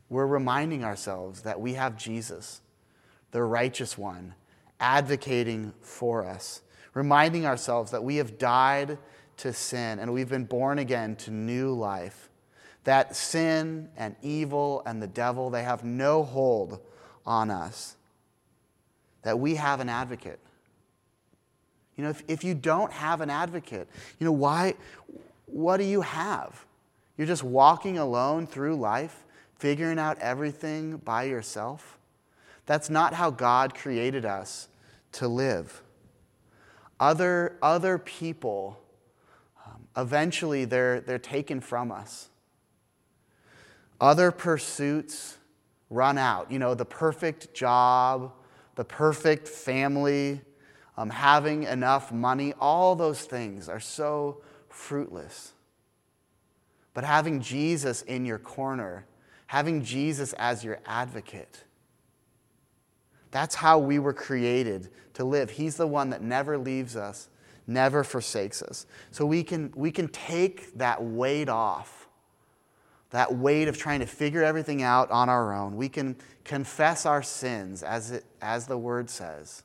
We're 0.10 0.28
reminding 0.28 0.84
ourselves 0.84 1.42
that 1.42 1.60
we 1.60 1.74
have 1.74 1.98
Jesus, 1.98 2.62
the 3.32 3.44
righteous 3.44 3.98
one, 3.98 4.36
advocating 4.80 5.74
for 5.82 6.26
us, 6.26 6.62
reminding 6.94 7.46
ourselves 7.46 7.92
that 7.92 8.04
we 8.04 8.18
have 8.18 8.38
died 8.38 8.98
to 9.38 9.54
sin 9.54 10.00
and 10.00 10.12
we've 10.12 10.30
been 10.30 10.46
born 10.46 10.80
again 10.80 11.16
to 11.16 11.32
new 11.32 11.72
life 11.72 12.27
that 12.88 13.18
sin 13.18 13.90
and 13.98 14.16
evil 14.22 14.82
and 14.86 15.04
the 15.04 15.08
devil, 15.08 15.50
they 15.50 15.64
have 15.64 15.84
no 15.84 16.24
hold 16.24 16.80
on 17.26 17.52
us. 17.52 17.98
That 19.24 19.40
we 19.40 19.56
have 19.56 19.82
an 19.82 19.90
advocate. 19.90 20.40
You 21.98 22.06
know, 22.06 22.12
if, 22.12 22.24
if 22.30 22.46
you 22.46 22.54
don't 22.54 22.94
have 22.94 23.20
an 23.20 23.30
advocate, 23.30 23.90
you 24.20 24.26
know, 24.26 24.32
why, 24.32 24.76
what 25.48 25.78
do 25.78 25.84
you 25.84 26.00
have? 26.00 26.66
You're 27.18 27.28
just 27.28 27.44
walking 27.44 27.98
alone 27.98 28.48
through 28.48 28.78
life, 28.78 29.26
figuring 29.58 30.00
out 30.00 30.18
everything 30.20 30.96
by 30.96 31.24
yourself? 31.24 31.98
That's 32.68 32.90
not 32.90 33.14
how 33.14 33.32
God 33.32 33.76
created 33.76 34.24
us 34.24 34.70
to 35.12 35.28
live. 35.28 35.82
Other, 37.02 37.58
other 37.62 37.98
people, 37.98 38.80
um, 39.66 39.90
eventually, 39.98 40.64
they're, 40.64 41.02
they're 41.02 41.20
taken 41.20 41.60
from 41.60 41.92
us. 41.92 42.30
Other 44.00 44.32
pursuits 44.32 45.38
run 45.90 46.18
out. 46.18 46.52
You 46.52 46.60
know, 46.60 46.74
the 46.74 46.86
perfect 46.86 47.54
job, 47.54 48.34
the 48.76 48.86
perfect 48.86 49.48
family, 49.48 50.42
um, 50.98 51.10
having 51.10 51.64
enough 51.64 52.12
money, 52.12 52.54
all 52.60 52.96
those 52.96 53.22
things 53.22 53.70
are 53.70 53.80
so 53.80 54.42
fruitless. 54.70 55.54
But 56.94 57.04
having 57.04 57.42
Jesus 57.42 58.02
in 58.04 58.26
your 58.26 58.40
corner, 58.40 59.06
having 59.48 59.84
Jesus 59.84 60.34
as 60.34 60.64
your 60.64 60.80
advocate, 60.86 61.64
that's 63.32 63.56
how 63.56 63.78
we 63.78 64.00
were 64.00 64.14
created 64.14 64.90
to 65.14 65.24
live. 65.24 65.52
He's 65.52 65.76
the 65.76 65.88
one 65.88 66.10
that 66.10 66.22
never 66.22 66.58
leaves 66.58 66.96
us, 66.96 67.30
never 67.68 68.04
forsakes 68.04 68.62
us. 68.62 68.86
So 69.12 69.26
we 69.26 69.44
can, 69.44 69.72
we 69.76 69.92
can 69.92 70.08
take 70.08 70.76
that 70.78 71.04
weight 71.04 71.50
off 71.50 72.07
that 73.12 73.36
weight 73.36 73.68
of 73.68 73.78
trying 73.78 74.00
to 74.00 74.06
figure 74.06 74.44
everything 74.44 74.82
out 74.82 75.10
on 75.12 75.30
our 75.30 75.54
own. 75.54 75.76
We 75.76 75.90
can 75.90 76.16
confess 76.44 77.06
our 77.06 77.24
sins, 77.24 77.84
as, 77.84 78.12
it, 78.12 78.26
as 78.42 78.68
the 78.68 78.78
word 78.78 79.10
says. 79.10 79.64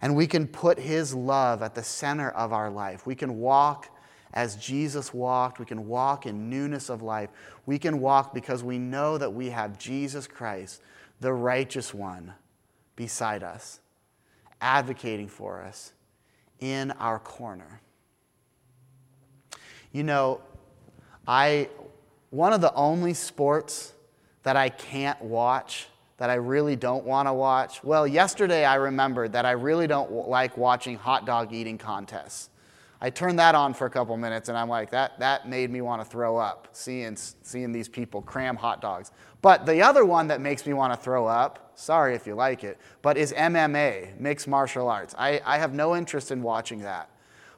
And 0.00 0.14
we 0.14 0.26
can 0.26 0.46
put 0.46 0.78
His 0.78 1.14
love 1.14 1.62
at 1.62 1.74
the 1.74 1.82
center 1.82 2.30
of 2.30 2.52
our 2.52 2.70
life. 2.70 3.06
We 3.06 3.14
can 3.14 3.38
walk 3.38 3.88
as 4.32 4.56
Jesus 4.56 5.14
walked. 5.14 5.58
We 5.58 5.66
can 5.66 5.86
walk 5.86 6.26
in 6.26 6.50
newness 6.50 6.90
of 6.90 7.02
life. 7.02 7.30
We 7.64 7.78
can 7.78 8.00
walk 8.00 8.34
because 8.34 8.62
we 8.62 8.78
know 8.78 9.18
that 9.18 9.32
we 9.32 9.50
have 9.50 9.78
Jesus 9.78 10.26
Christ, 10.26 10.82
the 11.20 11.32
righteous 11.32 11.94
one, 11.94 12.34
beside 12.94 13.42
us, 13.42 13.80
advocating 14.60 15.28
for 15.28 15.62
us 15.62 15.92
in 16.60 16.90
our 16.92 17.18
corner. 17.18 17.80
You 19.92 20.02
know, 20.02 20.42
I 21.26 21.70
one 22.30 22.52
of 22.52 22.60
the 22.60 22.72
only 22.74 23.14
sports 23.14 23.92
that 24.42 24.56
I 24.56 24.68
can't 24.68 25.20
watch, 25.22 25.88
that 26.18 26.30
I 26.30 26.34
really 26.34 26.76
don't 26.76 27.04
want 27.04 27.28
to 27.28 27.32
watch. 27.32 27.82
Well, 27.84 28.06
yesterday 28.06 28.64
I 28.64 28.76
remembered 28.76 29.32
that 29.32 29.44
I 29.44 29.52
really 29.52 29.86
don't 29.86 30.28
like 30.28 30.56
watching 30.56 30.96
hot 30.96 31.26
dog 31.26 31.52
eating 31.52 31.78
contests. 31.78 32.50
I 33.00 33.10
turned 33.10 33.38
that 33.38 33.54
on 33.54 33.74
for 33.74 33.86
a 33.86 33.90
couple 33.90 34.16
minutes 34.16 34.48
and 34.48 34.56
I'm 34.56 34.68
like, 34.68 34.90
that, 34.90 35.18
that 35.18 35.48
made 35.48 35.70
me 35.70 35.82
want 35.82 36.02
to 36.02 36.08
throw 36.08 36.36
up, 36.38 36.68
seeing, 36.72 37.16
seeing 37.16 37.70
these 37.70 37.88
people 37.88 38.22
cram 38.22 38.56
hot 38.56 38.80
dogs. 38.80 39.10
But 39.42 39.66
the 39.66 39.82
other 39.82 40.04
one 40.04 40.28
that 40.28 40.40
makes 40.40 40.66
me 40.66 40.72
want 40.72 40.94
to 40.94 40.98
throw 40.98 41.26
up, 41.26 41.72
sorry 41.74 42.14
if 42.14 42.26
you 42.26 42.34
like 42.34 42.64
it, 42.64 42.78
but 43.02 43.18
is 43.18 43.32
MMA, 43.34 44.18
mixed 44.18 44.48
martial 44.48 44.88
arts. 44.88 45.14
I, 45.18 45.42
I 45.44 45.58
have 45.58 45.74
no 45.74 45.94
interest 45.94 46.30
in 46.30 46.42
watching 46.42 46.80
that. 46.80 47.10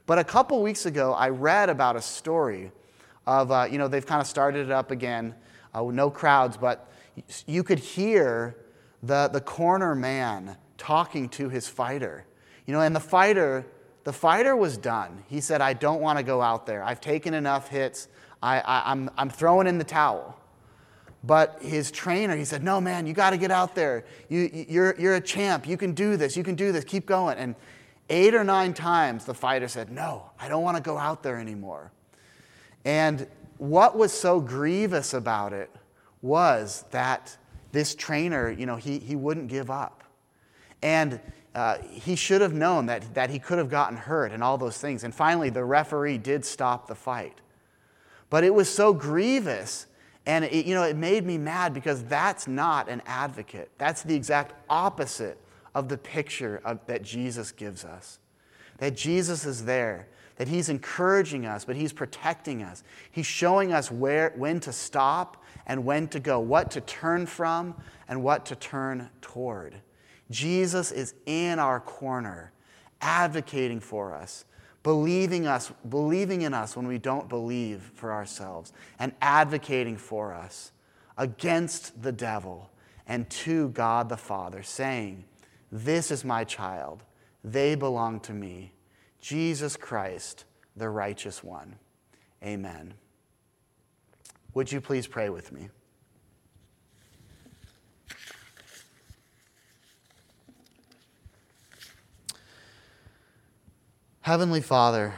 But 0.07 0.19
a 0.19 0.25
couple 0.25 0.61
weeks 0.63 0.87
ago, 0.87 1.13
I 1.13 1.29
read 1.29 1.69
about 1.71 1.95
a 1.95 2.03
story 2.03 2.73
of, 3.29 3.53
uh, 3.53 3.69
you 3.71 3.77
know, 3.77 3.89
they've 3.89 4.07
kind 4.07 4.23
of 4.23 4.27
started 4.27 4.67
it 4.67 4.73
up 4.73 4.91
again, 4.91 5.35
uh, 5.75 5.83
no 5.83 6.11
crowds, 6.11 6.57
but 6.57 6.91
you 7.47 7.63
could 7.63 7.79
hear 7.79 8.57
the, 9.03 9.29
the 9.31 9.41
corner 9.41 9.95
man 9.95 10.57
talking 10.79 11.29
to 11.29 11.51
his 11.51 11.69
fighter. 11.69 12.25
You 12.65 12.73
know, 12.73 12.81
and 12.81 12.97
the 12.97 13.01
fighter, 13.01 13.67
the 14.05 14.15
fighter 14.15 14.57
was 14.57 14.79
done. 14.79 15.25
He 15.29 15.43
said, 15.43 15.61
I 15.61 15.75
don't 15.75 16.01
want 16.01 16.19
to 16.19 16.25
go 16.25 16.41
out 16.41 16.65
there. 16.65 16.83
I've 16.83 17.03
taken 17.03 17.35
enough 17.35 17.69
hits. 17.69 18.09
I, 18.43 18.61
I, 18.61 18.93
I'm, 18.93 19.11
I'm 19.19 19.29
throwing 19.29 19.67
in 19.67 19.77
the 19.77 19.85
towel. 19.85 20.35
But 21.23 21.59
his 21.61 21.91
trainer, 21.91 22.35
he 22.35 22.47
said, 22.47 22.63
No, 22.63 22.81
man, 22.81 23.07
you 23.07 23.13
got 23.13 23.31
to 23.31 23.37
get 23.37 23.51
out 23.51 23.75
there. 23.75 24.05
You, 24.31 24.67
you're, 24.69 24.95
you're 24.99 25.17
a 25.17 25.21
champ. 25.21 25.69
You 25.69 25.77
can 25.77 25.93
do 25.93 26.17
this. 26.17 26.35
You 26.37 26.45
can 26.45 26.55
do 26.55 26.73
this. 26.73 26.85
Keep 26.85 27.05
going. 27.07 27.37
And 27.37 27.57
eight 28.09 28.35
or 28.35 28.45
nine 28.45 28.73
times 28.73 29.27
the 29.27 29.35
fighter 29.35 29.69
said, 29.69 29.91
No, 29.91 30.31
I 30.39 30.49
don't 30.49 30.63
want 30.63 30.77
to 30.77 30.83
go 30.83 30.97
out 30.97 31.23
there 31.23 31.37
anymore. 31.37 31.93
And 32.89 33.27
what 33.59 33.99
was 33.99 34.15
so 34.15 34.41
grievous 34.41 35.13
about 35.13 35.53
it 35.53 35.71
was 36.23 36.87
that 36.91 37.37
this 37.71 37.95
trainer, 37.95 38.51
you 38.51 38.65
know, 38.65 38.77
he, 38.77 38.99
he 38.99 39.15
wouldn't 39.15 39.49
give 39.49 39.71
up. 39.71 40.05
And 40.81 41.21
uh, 41.55 41.77
he 41.83 42.17
should 42.17 42.41
have 42.41 42.55
known 42.55 42.87
that, 42.87 43.13
that 43.13 43.29
he 43.29 43.39
could 43.39 43.59
have 43.59 43.69
gotten 43.69 43.99
hurt 43.99 44.33
and 44.33 44.43
all 44.43 44.57
those 44.57 44.79
things. 44.79 45.05
And 45.05 45.15
finally, 45.15 45.51
the 45.51 45.67
referee 45.67 46.17
did 46.17 46.47
stop 46.47 46.87
the 46.87 46.95
fight. 46.95 47.43
But 48.31 48.43
it 48.43 48.55
was 48.55 48.71
so 48.71 48.95
grievous. 48.95 49.87
And, 50.25 50.47
it, 50.47 50.65
you 50.65 50.75
know, 50.75 50.85
it 50.85 50.97
made 50.97 51.27
me 51.27 51.37
mad 51.37 51.75
because 51.75 52.03
that's 52.05 52.49
not 52.49 52.89
an 52.89 53.03
advocate. 53.05 53.71
That's 53.77 54.01
the 54.01 54.15
exact 54.15 54.55
opposite 54.71 55.37
of 55.75 55.91
the 55.91 55.99
picture 55.99 56.63
of, 56.65 56.87
that 56.87 57.03
Jesus 57.03 57.53
gives 57.53 57.85
us. 57.85 58.19
That 58.79 58.97
Jesus 58.97 59.45
is 59.45 59.67
there 59.67 60.09
that 60.39 60.49
He's 60.49 60.69
encouraging 60.69 61.45
us, 61.45 61.65
but 61.65 61.77
He's 61.77 61.93
protecting 61.93 62.63
us. 62.63 62.85
He's 63.11 63.27
showing 63.27 63.73
us 63.73 63.91
where, 63.91 64.33
when 64.37 64.61
to 64.61 64.73
stop 64.73 65.45
and 65.67 65.85
when 65.85 66.09
to 66.09 66.21
go, 66.21 66.41
what 66.41 66.71
to 66.71 66.81
turn 66.81 67.27
from 67.27 67.75
and 68.09 68.23
what 68.23 68.47
to 68.47 68.57
turn 68.57 69.11
toward. 69.21 69.75
Jesus 70.31 70.93
is 70.93 71.15
in 71.27 71.59
our 71.59 71.81
corner, 71.81 72.53
advocating 73.01 73.81
for 73.81 74.15
us, 74.15 74.45
believing 74.85 75.49
us, 75.49 75.73
believing 75.89 76.43
in 76.43 76.55
us 76.55 76.77
when 76.77 76.87
we 76.87 76.99
don't 76.99 77.29
believe 77.29 77.91
for 77.95 78.13
ourselves, 78.13 78.73
and 79.01 79.13
advocating 79.21 79.97
for 79.97 80.33
us 80.33 80.71
against 81.17 82.01
the 82.01 82.13
devil 82.13 82.71
and 83.09 83.29
to 83.31 83.71
God 83.71 84.09
the 84.09 84.17
Father, 84.17 84.63
saying, 84.63 85.25
This 85.73 86.13
is 86.13 86.25
my 86.25 86.45
child, 86.45 87.03
they 87.43 87.75
belong 87.75 88.21
to 88.21 88.33
me. 88.33 88.73
Jesus 89.21 89.77
Christ, 89.77 90.45
the 90.77 90.89
righteous 90.89 91.43
one. 91.43 91.77
Amen. 92.43 92.95
Would 94.55 94.73
you 94.73 94.81
please 94.81 95.07
pray 95.07 95.29
with 95.29 95.53
me? 95.53 95.69
Heavenly 104.21 104.61
Father, 104.61 105.15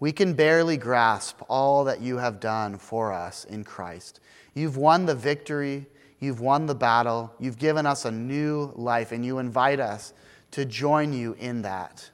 we 0.00 0.12
can 0.12 0.32
barely 0.32 0.78
grasp 0.78 1.42
all 1.48 1.84
that 1.84 2.00
you 2.00 2.16
have 2.16 2.40
done 2.40 2.78
for 2.78 3.12
us 3.12 3.44
in 3.44 3.64
Christ. 3.64 4.20
You've 4.54 4.78
won 4.78 5.04
the 5.04 5.14
victory, 5.14 5.86
you've 6.20 6.40
won 6.40 6.64
the 6.64 6.74
battle, 6.74 7.34
you've 7.38 7.58
given 7.58 7.84
us 7.84 8.06
a 8.06 8.10
new 8.10 8.72
life, 8.76 9.12
and 9.12 9.26
you 9.26 9.40
invite 9.40 9.78
us 9.78 10.14
to 10.52 10.64
join 10.64 11.12
you 11.12 11.34
in 11.38 11.62
that. 11.62 12.10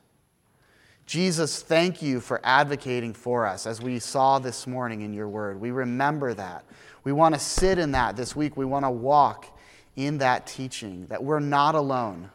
Jesus, 1.07 1.63
thank 1.63 2.01
you 2.01 2.21
for 2.21 2.41
advocating 2.43 3.13
for 3.13 3.47
us 3.47 3.67
as 3.67 3.81
we 3.83 3.99
saw 3.99 4.39
this 4.39 4.67
morning 4.67 5.03
in 5.03 5.13
your 5.13 5.29
word. 5.29 5.61
We 5.61 5.71
remember 5.71 6.33
that. 6.35 6.65
We 7.05 7.13
want 7.13 7.35
to 7.35 7.41
sit 7.41 7.79
in 7.79 7.93
that 7.93 8.17
this 8.17 8.35
week. 8.35 8.57
We 8.57 8.65
want 8.65 8.87
to 8.87 8.91
walk 8.91 9.59
in 9.97 10.19
that 10.19 10.47
teaching 10.47 11.07
that 11.07 11.23
we're 11.23 11.41
not 11.41 11.75
alone. 11.75 12.31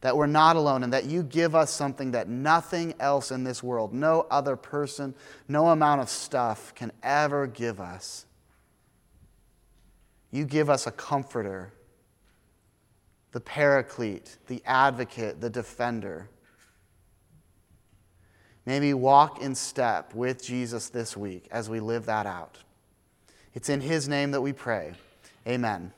That 0.00 0.16
we're 0.16 0.26
not 0.26 0.56
alone, 0.56 0.82
and 0.82 0.92
that 0.92 1.06
you 1.06 1.22
give 1.22 1.54
us 1.54 1.70
something 1.70 2.10
that 2.10 2.28
nothing 2.28 2.94
else 3.00 3.30
in 3.30 3.44
this 3.44 3.62
world, 3.62 3.94
no 3.94 4.26
other 4.30 4.54
person, 4.54 5.14
no 5.48 5.68
amount 5.68 6.02
of 6.02 6.10
stuff 6.10 6.74
can 6.74 6.92
ever 7.02 7.46
give 7.46 7.80
us. 7.80 8.26
You 10.30 10.44
give 10.44 10.68
us 10.68 10.86
a 10.86 10.90
comforter 10.90 11.72
the 13.34 13.40
paraclete, 13.40 14.36
the 14.46 14.62
advocate, 14.64 15.40
the 15.40 15.50
defender. 15.50 16.30
May 18.64 18.78
we 18.78 18.94
walk 18.94 19.42
in 19.42 19.56
step 19.56 20.14
with 20.14 20.40
Jesus 20.40 20.88
this 20.88 21.16
week 21.16 21.48
as 21.50 21.68
we 21.68 21.80
live 21.80 22.06
that 22.06 22.26
out. 22.26 22.58
It's 23.52 23.68
in 23.68 23.80
his 23.80 24.08
name 24.08 24.30
that 24.30 24.40
we 24.40 24.52
pray. 24.52 24.94
Amen. 25.48 25.92